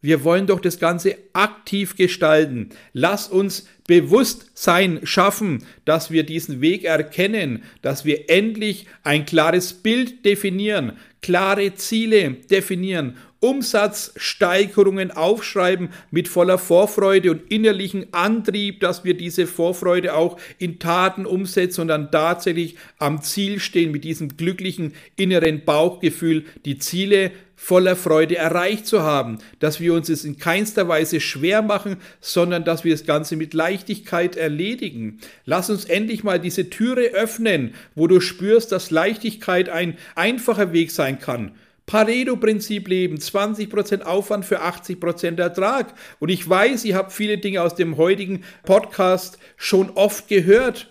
Wir 0.01 0.23
wollen 0.23 0.47
doch 0.47 0.59
das 0.59 0.79
Ganze 0.79 1.15
aktiv 1.33 1.95
gestalten. 1.95 2.69
Lass 2.91 3.27
uns 3.27 3.67
Bewusstsein 3.85 5.01
schaffen, 5.03 5.63
dass 5.85 6.09
wir 6.09 6.23
diesen 6.23 6.59
Weg 6.59 6.85
erkennen, 6.85 7.63
dass 7.83 8.03
wir 8.03 8.29
endlich 8.29 8.87
ein 9.03 9.25
klares 9.25 9.73
Bild 9.73 10.25
definieren, 10.25 10.93
klare 11.21 11.75
Ziele 11.75 12.31
definieren 12.49 13.17
Umsatzsteigerungen 13.41 15.11
aufschreiben 15.11 15.89
mit 16.11 16.27
voller 16.27 16.59
Vorfreude 16.59 17.31
und 17.31 17.51
innerlichen 17.51 18.13
Antrieb, 18.13 18.79
dass 18.81 19.03
wir 19.03 19.15
diese 19.15 19.47
Vorfreude 19.47 20.13
auch 20.13 20.39
in 20.59 20.77
Taten 20.77 21.25
umsetzen 21.25 21.81
und 21.81 21.87
dann 21.87 22.11
tatsächlich 22.11 22.75
am 22.99 23.21
Ziel 23.23 23.59
stehen 23.59 23.91
mit 23.91 24.03
diesem 24.03 24.37
glücklichen 24.37 24.93
inneren 25.15 25.65
Bauchgefühl, 25.65 26.45
die 26.65 26.77
Ziele 26.77 27.31
voller 27.55 27.95
Freude 27.95 28.37
erreicht 28.37 28.87
zu 28.87 29.03
haben, 29.03 29.37
dass 29.59 29.79
wir 29.79 29.93
uns 29.93 30.09
es 30.09 30.25
in 30.25 30.37
keinster 30.37 30.87
Weise 30.87 31.19
schwer 31.19 31.61
machen, 31.61 31.97
sondern 32.19 32.63
dass 32.63 32.83
wir 32.83 32.91
das 32.91 33.05
Ganze 33.05 33.35
mit 33.35 33.53
Leichtigkeit 33.53 34.35
erledigen. 34.35 35.19
Lass 35.45 35.69
uns 35.69 35.85
endlich 35.85 36.23
mal 36.23 36.39
diese 36.39 36.71
Türe 36.71 37.09
öffnen, 37.13 37.75
wo 37.93 38.07
du 38.07 38.19
spürst, 38.19 38.71
dass 38.71 38.89
Leichtigkeit 38.89 39.69
ein 39.69 39.97
einfacher 40.15 40.73
Weg 40.73 40.89
sein 40.89 41.19
kann. 41.19 41.53
Pareto-Prinzip 41.91 42.87
leben, 42.87 43.17
20% 43.17 44.03
Aufwand 44.03 44.45
für 44.45 44.61
80% 44.61 45.37
Ertrag. 45.41 45.93
Und 46.19 46.29
ich 46.29 46.47
weiß, 46.47 46.85
ihr 46.85 46.95
habt 46.95 47.11
viele 47.11 47.37
Dinge 47.37 47.61
aus 47.61 47.75
dem 47.75 47.97
heutigen 47.97 48.45
Podcast 48.63 49.37
schon 49.57 49.89
oft 49.89 50.29
gehört. 50.29 50.89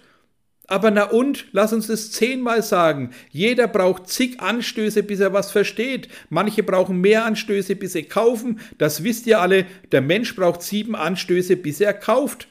Aber 0.67 0.91
na 0.91 1.05
und, 1.05 1.47
lass 1.53 1.73
uns 1.73 1.87
das 1.87 2.13
zehnmal 2.13 2.63
sagen. 2.63 3.13
Jeder 3.31 3.67
braucht 3.67 4.09
zig 4.09 4.41
Anstöße, 4.41 5.03
bis 5.03 5.21
er 5.21 5.33
was 5.33 5.51
versteht. 5.51 6.09
Manche 6.29 6.63
brauchen 6.63 7.01
mehr 7.01 7.25
Anstöße, 7.25 7.77
bis 7.77 7.95
sie 7.95 8.03
kaufen. 8.03 8.61
Das 8.77 9.03
wisst 9.03 9.27
ihr 9.27 9.41
alle. 9.41 9.65
Der 9.93 10.03
Mensch 10.03 10.37
braucht 10.37 10.61
sieben 10.61 10.95
Anstöße, 10.95 11.57
bis 11.57 11.81
er 11.81 11.95
kauft. 11.95 12.47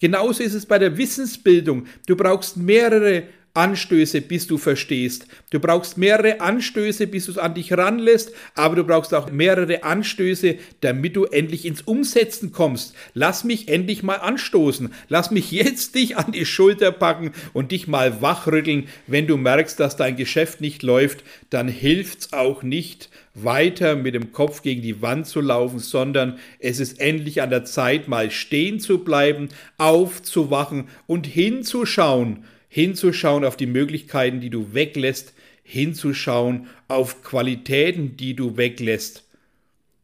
Genauso 0.00 0.42
ist 0.42 0.54
es 0.54 0.66
bei 0.66 0.80
der 0.80 0.98
Wissensbildung. 0.98 1.86
Du 2.08 2.16
brauchst 2.16 2.56
mehrere 2.56 3.22
Anstöße, 3.54 4.20
bis 4.20 4.46
du 4.46 4.58
verstehst. 4.58 5.26
Du 5.50 5.60
brauchst 5.60 5.98
mehrere 5.98 6.40
Anstöße, 6.40 7.06
bis 7.06 7.26
du 7.26 7.32
es 7.32 7.38
an 7.38 7.54
dich 7.54 7.72
ranlässt, 7.72 8.32
aber 8.54 8.76
du 8.76 8.84
brauchst 8.84 9.14
auch 9.14 9.30
mehrere 9.30 9.82
Anstöße, 9.82 10.56
damit 10.80 11.16
du 11.16 11.24
endlich 11.24 11.64
ins 11.64 11.82
Umsetzen 11.82 12.52
kommst. 12.52 12.94
Lass 13.14 13.44
mich 13.44 13.68
endlich 13.68 14.02
mal 14.02 14.16
anstoßen. 14.16 14.92
Lass 15.08 15.30
mich 15.30 15.50
jetzt 15.50 15.94
dich 15.94 16.16
an 16.16 16.32
die 16.32 16.46
Schulter 16.46 16.92
packen 16.92 17.32
und 17.52 17.72
dich 17.72 17.88
mal 17.88 18.22
wachrütteln. 18.22 18.88
Wenn 19.06 19.26
du 19.26 19.36
merkst, 19.36 19.80
dass 19.80 19.96
dein 19.96 20.16
Geschäft 20.16 20.60
nicht 20.60 20.82
läuft, 20.82 21.24
dann 21.50 21.68
hilft's 21.68 22.32
auch 22.32 22.62
nicht, 22.62 23.08
weiter 23.44 23.96
mit 23.96 24.14
dem 24.14 24.32
Kopf 24.32 24.62
gegen 24.62 24.82
die 24.82 25.02
Wand 25.02 25.26
zu 25.26 25.40
laufen, 25.40 25.78
sondern 25.78 26.38
es 26.58 26.80
ist 26.80 27.00
endlich 27.00 27.42
an 27.42 27.50
der 27.50 27.64
Zeit, 27.64 28.08
mal 28.08 28.30
stehen 28.30 28.80
zu 28.80 29.04
bleiben, 29.04 29.48
aufzuwachen 29.76 30.88
und 31.06 31.26
hinzuschauen, 31.26 32.44
hinzuschauen 32.68 33.44
auf 33.44 33.56
die 33.56 33.66
Möglichkeiten, 33.66 34.40
die 34.40 34.50
du 34.50 34.74
weglässt, 34.74 35.32
hinzuschauen 35.62 36.68
auf 36.88 37.22
Qualitäten, 37.22 38.16
die 38.16 38.34
du 38.34 38.56
weglässt. 38.56 39.24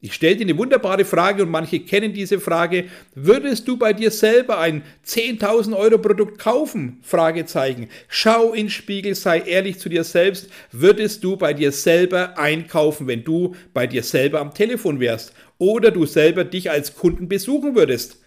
Ich 0.04 0.12
stelle 0.12 0.36
dir 0.36 0.44
eine 0.44 0.58
wunderbare 0.58 1.06
Frage 1.06 1.44
und 1.44 1.50
manche 1.50 1.80
kennen 1.80 2.12
diese 2.12 2.38
Frage. 2.38 2.84
Würdest 3.14 3.66
du 3.66 3.78
bei 3.78 3.94
dir 3.94 4.10
selber 4.10 4.58
ein 4.58 4.82
10.000 5.06 5.74
Euro 5.74 5.96
Produkt 5.96 6.38
kaufen? 6.38 6.98
Fragezeichen. 7.00 7.88
Schau 8.08 8.52
in 8.52 8.68
Spiegel, 8.68 9.14
sei 9.14 9.38
ehrlich 9.38 9.78
zu 9.78 9.88
dir 9.88 10.04
selbst. 10.04 10.50
Würdest 10.72 11.24
du 11.24 11.38
bei 11.38 11.54
dir 11.54 11.72
selber 11.72 12.38
einkaufen, 12.38 13.06
wenn 13.06 13.24
du 13.24 13.54
bei 13.72 13.86
dir 13.86 14.02
selber 14.02 14.42
am 14.42 14.52
Telefon 14.52 15.00
wärst? 15.00 15.32
Oder 15.56 15.90
du 15.90 16.04
selber 16.04 16.44
dich 16.44 16.70
als 16.70 16.94
Kunden 16.94 17.26
besuchen 17.26 17.74
würdest? 17.74 18.18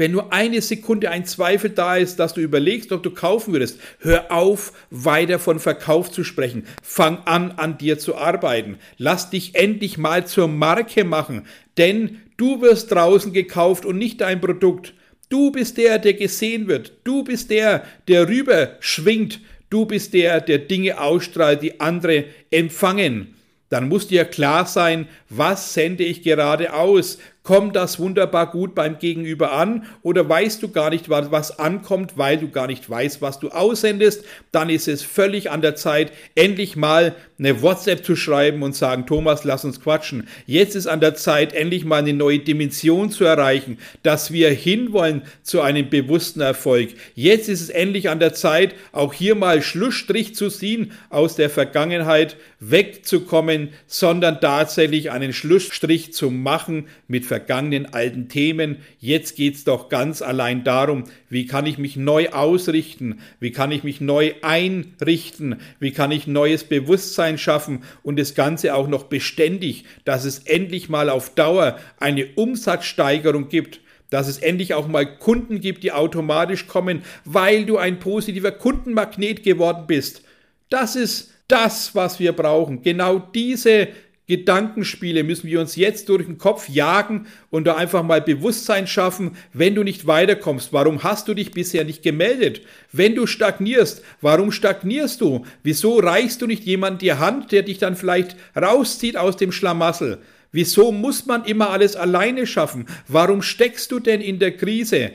Wenn 0.00 0.12
nur 0.12 0.32
eine 0.32 0.62
Sekunde 0.62 1.10
ein 1.10 1.26
Zweifel 1.26 1.68
da 1.68 1.98
ist, 1.98 2.18
dass 2.18 2.32
du 2.32 2.40
überlegst, 2.40 2.90
ob 2.90 3.02
du 3.02 3.10
kaufen 3.10 3.52
würdest, 3.52 3.78
hör 3.98 4.32
auf, 4.32 4.72
weiter 4.88 5.38
von 5.38 5.60
Verkauf 5.60 6.10
zu 6.10 6.24
sprechen. 6.24 6.64
Fang 6.82 7.18
an, 7.26 7.50
an 7.50 7.76
dir 7.76 7.98
zu 7.98 8.16
arbeiten. 8.16 8.78
Lass 8.96 9.28
dich 9.28 9.56
endlich 9.56 9.98
mal 9.98 10.26
zur 10.26 10.48
Marke 10.48 11.04
machen, 11.04 11.44
denn 11.76 12.22
du 12.38 12.62
wirst 12.62 12.90
draußen 12.90 13.34
gekauft 13.34 13.84
und 13.84 13.98
nicht 13.98 14.22
dein 14.22 14.40
Produkt. 14.40 14.94
Du 15.28 15.52
bist 15.52 15.76
der, 15.76 15.98
der 15.98 16.14
gesehen 16.14 16.66
wird. 16.66 16.94
Du 17.04 17.22
bist 17.22 17.50
der, 17.50 17.84
der 18.08 18.26
rüber 18.26 18.76
schwingt. 18.80 19.40
Du 19.68 19.84
bist 19.84 20.14
der, 20.14 20.40
der 20.40 20.60
Dinge 20.60 20.98
ausstrahlt, 20.98 21.62
die 21.62 21.78
andere 21.78 22.24
empfangen 22.50 23.34
dann 23.70 23.88
muss 23.88 24.08
dir 24.08 24.24
klar 24.24 24.66
sein, 24.66 25.08
was 25.28 25.74
sende 25.74 26.04
ich 26.04 26.22
gerade 26.22 26.74
aus? 26.74 27.18
Kommt 27.42 27.74
das 27.74 27.98
wunderbar 27.98 28.50
gut 28.50 28.74
beim 28.74 28.98
Gegenüber 28.98 29.52
an 29.52 29.84
oder 30.02 30.28
weißt 30.28 30.62
du 30.62 30.68
gar 30.68 30.90
nicht, 30.90 31.08
was 31.08 31.58
ankommt, 31.58 32.18
weil 32.18 32.36
du 32.36 32.50
gar 32.50 32.66
nicht 32.66 32.88
weißt, 32.88 33.22
was 33.22 33.40
du 33.40 33.48
aussendest? 33.48 34.24
Dann 34.52 34.68
ist 34.68 34.88
es 34.88 35.02
völlig 35.02 35.50
an 35.50 35.62
der 35.62 35.74
Zeit, 35.74 36.12
endlich 36.34 36.76
mal 36.76 37.14
eine 37.38 37.62
WhatsApp 37.62 38.04
zu 38.04 38.16
schreiben 38.16 38.62
und 38.62 38.76
sagen, 38.76 39.06
Thomas, 39.06 39.44
lass 39.44 39.64
uns 39.64 39.80
quatschen. 39.80 40.28
Jetzt 40.44 40.76
ist 40.76 40.86
an 40.86 41.00
der 41.00 41.14
Zeit, 41.14 41.54
endlich 41.54 41.86
mal 41.86 42.00
eine 42.00 42.12
neue 42.12 42.40
Dimension 42.40 43.10
zu 43.10 43.24
erreichen, 43.24 43.78
dass 44.02 44.30
wir 44.30 44.50
hinwollen 44.50 45.22
zu 45.42 45.62
einem 45.62 45.88
bewussten 45.88 46.42
Erfolg. 46.42 46.90
Jetzt 47.14 47.48
ist 47.48 47.62
es 47.62 47.70
endlich 47.70 48.10
an 48.10 48.20
der 48.20 48.34
Zeit, 48.34 48.74
auch 48.92 49.14
hier 49.14 49.34
mal 49.34 49.62
Schlussstrich 49.62 50.34
zu 50.34 50.50
ziehen, 50.50 50.92
aus 51.08 51.36
der 51.36 51.48
Vergangenheit 51.48 52.36
wegzukommen, 52.60 53.70
sondern 53.86 54.42
tatsächlich 54.42 55.10
einen 55.10 55.32
Schlussstrich 55.32 56.12
zu 56.12 56.30
machen 56.30 56.88
mit 57.08 57.24
vergangenen 57.30 57.94
alten 57.94 58.28
Themen. 58.28 58.78
Jetzt 58.98 59.36
geht 59.36 59.54
es 59.54 59.62
doch 59.62 59.88
ganz 59.88 60.20
allein 60.20 60.64
darum, 60.64 61.04
wie 61.28 61.46
kann 61.46 61.64
ich 61.64 61.78
mich 61.78 61.94
neu 61.94 62.30
ausrichten, 62.30 63.20
wie 63.38 63.52
kann 63.52 63.70
ich 63.70 63.84
mich 63.84 64.00
neu 64.00 64.32
einrichten, 64.42 65.60
wie 65.78 65.92
kann 65.92 66.10
ich 66.10 66.26
neues 66.26 66.64
Bewusstsein 66.64 67.38
schaffen 67.38 67.84
und 68.02 68.18
das 68.18 68.34
Ganze 68.34 68.74
auch 68.74 68.88
noch 68.88 69.04
beständig, 69.04 69.84
dass 70.04 70.24
es 70.24 70.40
endlich 70.40 70.88
mal 70.88 71.08
auf 71.08 71.32
Dauer 71.36 71.78
eine 72.00 72.26
Umsatzsteigerung 72.34 73.48
gibt 73.48 73.80
dass 74.10 74.26
es 74.26 74.38
endlich 74.38 74.74
auch 74.74 74.88
mal 74.88 75.06
Kunden 75.06 75.60
gibt, 75.60 75.84
die 75.84 75.92
automatisch 75.92 76.66
kommen, 76.66 77.04
weil 77.24 77.64
du 77.64 77.78
ein 77.78 78.00
positiver 78.00 78.50
Kundenmagnet 78.50 79.44
geworden 79.44 79.84
bist. 79.86 80.24
Das 80.68 80.96
ist 80.96 81.32
das, 81.46 81.94
was 81.94 82.18
wir 82.18 82.32
brauchen. 82.32 82.82
Genau 82.82 83.20
diese 83.20 83.86
Gedankenspiele 84.30 85.24
müssen 85.24 85.48
wir 85.48 85.60
uns 85.60 85.74
jetzt 85.74 86.08
durch 86.08 86.24
den 86.24 86.38
Kopf 86.38 86.68
jagen 86.68 87.26
und 87.50 87.64
da 87.64 87.74
einfach 87.74 88.04
mal 88.04 88.20
Bewusstsein 88.22 88.86
schaffen, 88.86 89.32
wenn 89.52 89.74
du 89.74 89.82
nicht 89.82 90.06
weiterkommst. 90.06 90.72
Warum 90.72 91.02
hast 91.02 91.26
du 91.26 91.34
dich 91.34 91.50
bisher 91.50 91.82
nicht 91.82 92.04
gemeldet? 92.04 92.62
Wenn 92.92 93.16
du 93.16 93.26
stagnierst, 93.26 94.04
warum 94.20 94.52
stagnierst 94.52 95.20
du? 95.20 95.44
Wieso 95.64 95.98
reichst 95.98 96.40
du 96.42 96.46
nicht 96.46 96.62
jemand 96.62 97.02
die 97.02 97.12
Hand, 97.12 97.50
der 97.50 97.62
dich 97.64 97.78
dann 97.78 97.96
vielleicht 97.96 98.36
rauszieht 98.56 99.16
aus 99.16 99.36
dem 99.36 99.50
Schlamassel? 99.50 100.18
Wieso 100.52 100.92
muss 100.92 101.26
man 101.26 101.44
immer 101.44 101.70
alles 101.70 101.96
alleine 101.96 102.46
schaffen? 102.46 102.86
Warum 103.08 103.42
steckst 103.42 103.90
du 103.90 103.98
denn 103.98 104.20
in 104.20 104.38
der 104.38 104.56
Krise? 104.56 105.10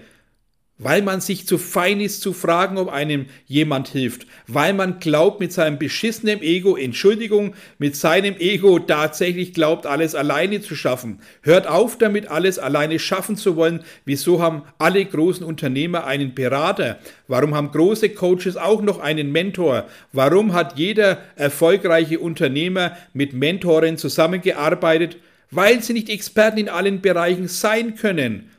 Weil 0.77 1.01
man 1.01 1.21
sich 1.21 1.47
zu 1.47 1.57
fein 1.57 2.01
ist 2.01 2.21
zu 2.21 2.33
fragen, 2.33 2.77
ob 2.77 2.89
einem 2.89 3.27
jemand 3.45 3.88
hilft, 3.88 4.27
weil 4.47 4.73
man 4.73 4.99
glaubt 4.99 5.39
mit 5.39 5.53
seinem 5.53 5.79
beschissenen 5.79 6.41
Ego, 6.41 6.75
Entschuldigung, 6.75 7.53
mit 7.77 7.95
seinem 7.95 8.35
Ego 8.38 8.79
tatsächlich 8.79 9.53
glaubt, 9.53 9.85
alles 9.85 10.15
alleine 10.15 10.61
zu 10.61 10.75
schaffen. 10.75 11.19
Hört 11.43 11.67
auf 11.67 11.97
damit, 11.97 12.27
alles 12.27 12.59
alleine 12.59 12.99
schaffen 12.99 13.38
zu 13.38 13.55
wollen. 13.55 13.83
Wieso 14.03 14.41
haben 14.41 14.63
alle 14.77 15.03
großen 15.05 15.45
Unternehmer 15.45 16.05
einen 16.05 16.35
Berater? 16.35 16.99
Warum 17.29 17.55
haben 17.55 17.71
große 17.71 18.09
Coaches 18.09 18.57
auch 18.57 18.81
noch 18.81 18.99
einen 18.99 19.31
Mentor? 19.31 19.85
Warum 20.11 20.53
hat 20.53 20.77
jeder 20.77 21.19
erfolgreiche 21.38 22.19
Unternehmer 22.19 22.97
mit 23.13 23.31
Mentoren 23.31 23.97
zusammengearbeitet? 23.97 25.17
Weil 25.51 25.81
sie 25.81 25.93
nicht 25.93 26.09
Experten 26.09 26.57
in 26.57 26.69
allen 26.69 26.99
Bereichen 26.99 27.47
sein 27.47 27.95
können 27.95 28.49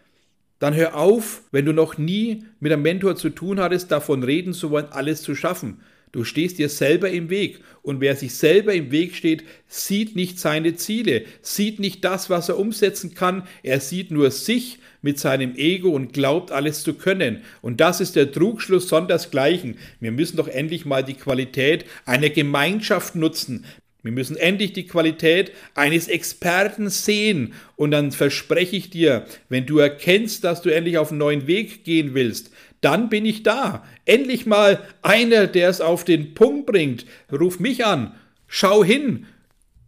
dann 0.59 0.75
hör 0.75 0.97
auf, 0.97 1.43
wenn 1.53 1.67
du 1.67 1.73
noch 1.73 1.99
nie 1.99 2.45
mit 2.61 2.73
einem 2.73 2.83
Mentor 2.83 3.17
zu 3.17 3.31
tun 3.31 3.61
hattest, 3.61 3.91
davon 3.91 4.23
reden 4.23 4.53
zu 4.53 4.71
wollen, 4.71 4.87
alles 4.91 5.23
zu 5.23 5.35
schaffen. 5.35 5.81
Du 6.13 6.25
stehst 6.25 6.59
dir 6.59 6.71
selber 6.71 7.11
im 7.11 7.29
Weg. 7.29 7.61
Und 7.83 8.01
wer 8.01 8.17
sich 8.17 8.35
selber 8.35 8.73
im 8.73 8.91
Weg 8.91 9.15
steht, 9.15 9.45
sieht 9.67 10.17
nicht 10.17 10.39
seine 10.39 10.75
Ziele, 10.75 11.25
sieht 11.43 11.79
nicht 11.79 12.05
das, 12.05 12.31
was 12.31 12.49
er 12.49 12.59
umsetzen 12.59 13.15
kann. 13.15 13.47
Er 13.63 13.81
sieht 13.81 14.11
nur 14.11 14.31
sich 14.31 14.79
mit 15.03 15.19
seinem 15.19 15.57
Ego 15.57 15.91
und 15.91 16.15
glaubt, 16.15 16.53
alles 16.53 16.83
zu 16.83 16.95
können. 16.95 17.43
Und 17.61 17.81
das 17.81 18.01
ist 18.01 18.17
der 18.17 18.33
Trugschluss 18.33 18.89
sondersgleichen. 18.89 19.77
Wir 20.01 20.11
müssen 20.11 20.39
doch 20.39 20.49
endlich 20.49 20.87
mal 20.87 21.05
die 21.05 21.15
Qualität 21.15 21.85
einer 22.07 22.31
Gemeinschaft 22.31 23.15
nutzen. 23.15 23.67
Wir 24.07 24.13
müssen 24.13 24.37
endlich 24.37 24.73
die 24.73 24.87
Qualität 24.87 25.53
eines 25.75 26.09
Experten 26.09 26.89
sehen. 26.89 27.53
Und 27.77 27.91
dann 27.91 28.13
verspreche 28.13 28.77
ich 28.77 28.89
dir, 28.89 29.27
wenn 29.49 29.67
du 29.67 29.79
erkennst, 29.79 30.45
dass 30.45 30.63
du 30.63 30.73
endlich 30.75 30.99
auf 30.99 31.11
einen 31.11 31.19
neuen 31.19 31.47
Weg 31.47 31.85
gehen 31.85 32.15
willst, 32.15 32.51
dann 32.81 33.09
bin 33.09 33.27
ich 33.27 33.43
da. 33.43 33.85
Endlich 34.05 34.47
mal 34.47 34.81
einer, 35.03 35.47
der 35.47 35.69
es 35.69 35.81
auf 35.81 36.05
den 36.05 36.35
Punkt 36.35 36.67
bringt. 36.67 37.05
Ruf 37.33 37.59
mich 37.59 37.85
an, 37.85 38.15
schau 38.47 38.85
hin 38.85 39.27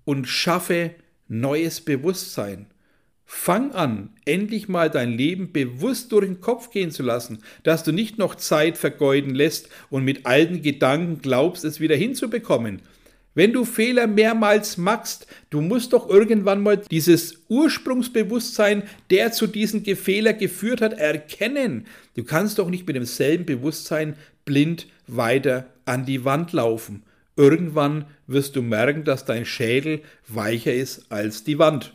und 0.04 0.26
schaffe 0.26 0.90
neues 1.28 1.80
Bewusstsein. 1.80 2.66
Fang 3.30 3.72
an, 3.72 4.08
endlich 4.24 4.68
mal 4.68 4.88
dein 4.88 5.12
Leben 5.12 5.52
bewusst 5.52 6.12
durch 6.12 6.24
den 6.24 6.40
Kopf 6.40 6.70
gehen 6.70 6.90
zu 6.90 7.02
lassen, 7.02 7.40
dass 7.62 7.84
du 7.84 7.92
nicht 7.92 8.16
noch 8.16 8.36
Zeit 8.36 8.78
vergeuden 8.78 9.34
lässt 9.34 9.68
und 9.90 10.02
mit 10.02 10.24
alten 10.24 10.62
Gedanken 10.62 11.20
glaubst, 11.20 11.62
es 11.66 11.78
wieder 11.78 11.94
hinzubekommen. 11.94 12.80
Wenn 13.38 13.52
du 13.52 13.64
Fehler 13.64 14.08
mehrmals 14.08 14.78
machst, 14.78 15.28
du 15.50 15.60
musst 15.60 15.92
doch 15.92 16.10
irgendwann 16.10 16.60
mal 16.60 16.78
dieses 16.90 17.44
Ursprungsbewusstsein, 17.48 18.82
der 19.10 19.30
zu 19.30 19.46
diesem 19.46 19.84
Fehler 19.84 20.32
geführt 20.32 20.80
hat, 20.80 20.94
erkennen. 20.94 21.86
Du 22.16 22.24
kannst 22.24 22.58
doch 22.58 22.68
nicht 22.68 22.84
mit 22.88 22.96
demselben 22.96 23.46
Bewusstsein 23.46 24.16
blind 24.44 24.88
weiter 25.06 25.68
an 25.84 26.04
die 26.04 26.24
Wand 26.24 26.52
laufen. 26.52 27.04
Irgendwann 27.36 28.06
wirst 28.26 28.56
du 28.56 28.62
merken, 28.62 29.04
dass 29.04 29.24
dein 29.24 29.46
Schädel 29.46 30.00
weicher 30.26 30.74
ist 30.74 31.06
als 31.08 31.44
die 31.44 31.60
Wand. 31.60 31.92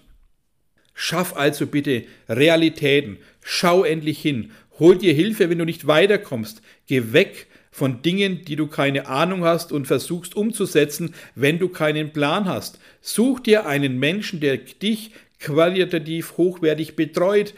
Schaff 0.93 1.35
also 1.35 1.67
bitte 1.67 2.05
Realitäten. 2.29 3.17
Schau 3.41 3.83
endlich 3.83 4.21
hin. 4.21 4.51
Hol 4.79 4.97
dir 4.97 5.13
Hilfe, 5.13 5.49
wenn 5.49 5.59
du 5.59 5.65
nicht 5.65 5.87
weiterkommst. 5.87 6.61
Geh 6.87 7.11
weg 7.11 7.47
von 7.73 8.03
Dingen, 8.03 8.45
die 8.45 8.55
du 8.55 8.67
keine 8.67 9.07
Ahnung 9.07 9.43
hast 9.43 9.71
und 9.71 9.87
versuchst 9.87 10.35
umzusetzen, 10.35 11.15
wenn 11.33 11.57
du 11.57 11.69
keinen 11.69 12.13
Plan 12.13 12.45
hast. 12.45 12.79
Such 13.01 13.39
dir 13.39 13.65
einen 13.65 13.97
Menschen, 13.97 14.39
der 14.39 14.57
dich 14.57 15.11
qualitativ 15.39 16.37
hochwertig 16.37 16.95
betreut, 16.95 17.55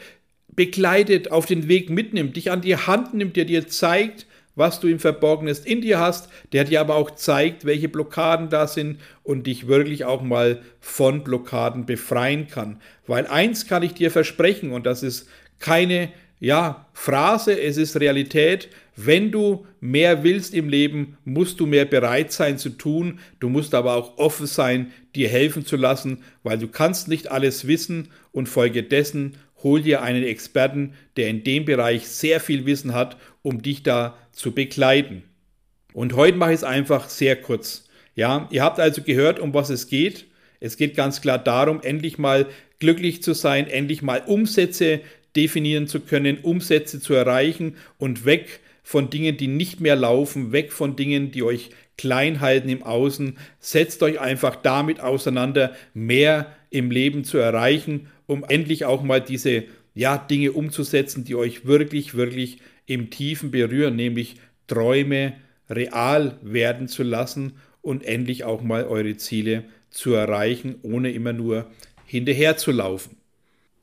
begleitet, 0.48 1.30
auf 1.30 1.44
den 1.44 1.68
Weg 1.68 1.90
mitnimmt, 1.90 2.34
dich 2.34 2.50
an 2.50 2.62
die 2.62 2.76
Hand 2.76 3.12
nimmt, 3.12 3.36
der 3.36 3.44
dir 3.44 3.68
zeigt, 3.68 4.26
was 4.54 4.80
du 4.80 4.88
im 4.88 4.98
Verborgenen 4.98 5.54
in 5.64 5.82
dir 5.82 6.00
hast, 6.00 6.30
der 6.54 6.64
dir 6.64 6.80
aber 6.80 6.94
auch 6.94 7.10
zeigt, 7.10 7.66
welche 7.66 7.90
Blockaden 7.90 8.48
da 8.48 8.66
sind 8.66 8.98
und 9.22 9.46
dich 9.46 9.68
wirklich 9.68 10.06
auch 10.06 10.22
mal 10.22 10.62
von 10.80 11.24
Blockaden 11.24 11.84
befreien 11.84 12.48
kann. 12.48 12.80
Weil 13.06 13.26
eins 13.26 13.66
kann 13.66 13.82
ich 13.82 13.92
dir 13.92 14.10
versprechen 14.10 14.72
und 14.72 14.86
das 14.86 15.02
ist 15.02 15.28
keine 15.58 16.08
ja, 16.38 16.86
Phrase, 16.92 17.58
es 17.60 17.76
ist 17.76 17.98
Realität. 17.98 18.68
Wenn 18.94 19.30
du 19.30 19.66
mehr 19.80 20.22
willst 20.22 20.54
im 20.54 20.68
Leben, 20.68 21.16
musst 21.24 21.60
du 21.60 21.66
mehr 21.66 21.84
bereit 21.84 22.32
sein 22.32 22.58
zu 22.58 22.70
tun. 22.70 23.20
Du 23.40 23.48
musst 23.48 23.74
aber 23.74 23.94
auch 23.94 24.18
offen 24.18 24.46
sein, 24.46 24.92
dir 25.14 25.28
helfen 25.28 25.64
zu 25.64 25.76
lassen, 25.76 26.22
weil 26.42 26.58
du 26.58 26.68
kannst 26.68 27.08
nicht 27.08 27.30
alles 27.30 27.66
wissen 27.66 28.08
und 28.32 28.48
folgedessen 28.48 29.36
hol 29.62 29.82
dir 29.82 30.02
einen 30.02 30.22
Experten, 30.22 30.94
der 31.16 31.28
in 31.28 31.42
dem 31.42 31.64
Bereich 31.64 32.06
sehr 32.08 32.40
viel 32.40 32.66
Wissen 32.66 32.94
hat, 32.94 33.16
um 33.42 33.62
dich 33.62 33.82
da 33.82 34.16
zu 34.32 34.52
begleiten. 34.52 35.22
Und 35.92 36.14
heute 36.14 36.36
mache 36.36 36.52
ich 36.52 36.56
es 36.56 36.64
einfach 36.64 37.08
sehr 37.08 37.36
kurz. 37.36 37.88
Ja, 38.14 38.48
ihr 38.50 38.62
habt 38.62 38.78
also 38.78 39.02
gehört, 39.02 39.40
um 39.40 39.54
was 39.54 39.70
es 39.70 39.88
geht. 39.88 40.26
Es 40.60 40.76
geht 40.76 40.94
ganz 40.94 41.20
klar 41.20 41.38
darum, 41.38 41.80
endlich 41.82 42.18
mal 42.18 42.46
glücklich 42.78 43.22
zu 43.22 43.34
sein, 43.34 43.66
endlich 43.66 44.02
mal 44.02 44.22
Umsätze 44.26 45.00
definieren 45.36 45.86
zu 45.86 46.00
können, 46.00 46.38
Umsätze 46.38 47.00
zu 47.00 47.14
erreichen 47.14 47.76
und 47.98 48.24
weg 48.24 48.60
von 48.82 49.10
Dingen, 49.10 49.36
die 49.36 49.48
nicht 49.48 49.80
mehr 49.80 49.96
laufen, 49.96 50.52
weg 50.52 50.72
von 50.72 50.96
Dingen, 50.96 51.30
die 51.30 51.42
euch 51.42 51.70
klein 51.98 52.40
halten 52.40 52.68
im 52.68 52.82
Außen. 52.82 53.36
Setzt 53.58 54.02
euch 54.02 54.20
einfach 54.20 54.56
damit 54.56 55.00
auseinander, 55.00 55.74
mehr 55.92 56.54
im 56.70 56.90
Leben 56.90 57.24
zu 57.24 57.38
erreichen, 57.38 58.08
um 58.26 58.44
endlich 58.44 58.84
auch 58.84 59.02
mal 59.02 59.20
diese 59.20 59.64
ja, 59.94 60.18
Dinge 60.18 60.52
umzusetzen, 60.52 61.24
die 61.24 61.34
euch 61.34 61.66
wirklich, 61.66 62.14
wirklich 62.14 62.58
im 62.86 63.10
Tiefen 63.10 63.50
berühren, 63.50 63.96
nämlich 63.96 64.36
Träume 64.66 65.34
real 65.68 66.38
werden 66.42 66.86
zu 66.86 67.02
lassen 67.02 67.54
und 67.82 68.04
endlich 68.04 68.44
auch 68.44 68.62
mal 68.62 68.84
eure 68.84 69.16
Ziele 69.16 69.64
zu 69.90 70.12
erreichen, 70.12 70.76
ohne 70.82 71.10
immer 71.12 71.32
nur 71.32 71.70
hinterher 72.04 72.56
zu 72.56 72.72
laufen. 72.72 73.16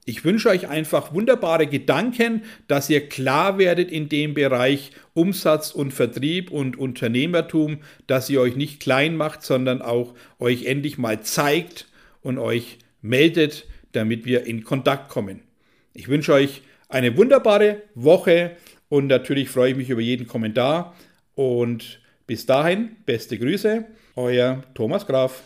Ich 0.05 0.25
wünsche 0.25 0.49
euch 0.49 0.67
einfach 0.67 1.13
wunderbare 1.13 1.65
Gedanken, 1.65 2.43
dass 2.67 2.89
ihr 2.89 3.07
klar 3.07 3.57
werdet 3.57 3.89
in 3.89 4.09
dem 4.09 4.33
Bereich 4.33 4.91
Umsatz 5.13 5.71
und 5.71 5.91
Vertrieb 5.93 6.51
und 6.51 6.77
Unternehmertum, 6.77 7.77
dass 8.05 8.29
ihr 8.29 8.41
euch 8.41 8.57
nicht 8.57 8.81
klein 8.81 9.15
macht, 9.15 9.43
sondern 9.43 9.81
auch 9.81 10.13
euch 10.39 10.65
endlich 10.65 10.97
mal 10.97 11.21
zeigt 11.21 11.87
und 12.21 12.37
euch 12.37 12.79
meldet, 13.01 13.65
damit 13.93 14.25
wir 14.25 14.45
in 14.45 14.65
Kontakt 14.65 15.09
kommen. 15.09 15.41
Ich 15.93 16.09
wünsche 16.09 16.33
euch 16.33 16.63
eine 16.89 17.15
wunderbare 17.15 17.83
Woche 17.95 18.57
und 18.89 19.07
natürlich 19.07 19.49
freue 19.49 19.71
ich 19.71 19.77
mich 19.77 19.89
über 19.89 20.01
jeden 20.01 20.27
Kommentar 20.27 20.95
und 21.35 22.01
bis 22.27 22.45
dahin 22.45 22.97
beste 23.05 23.37
Grüße, 23.37 23.85
euer 24.15 24.63
Thomas 24.73 25.07
Graf. 25.07 25.41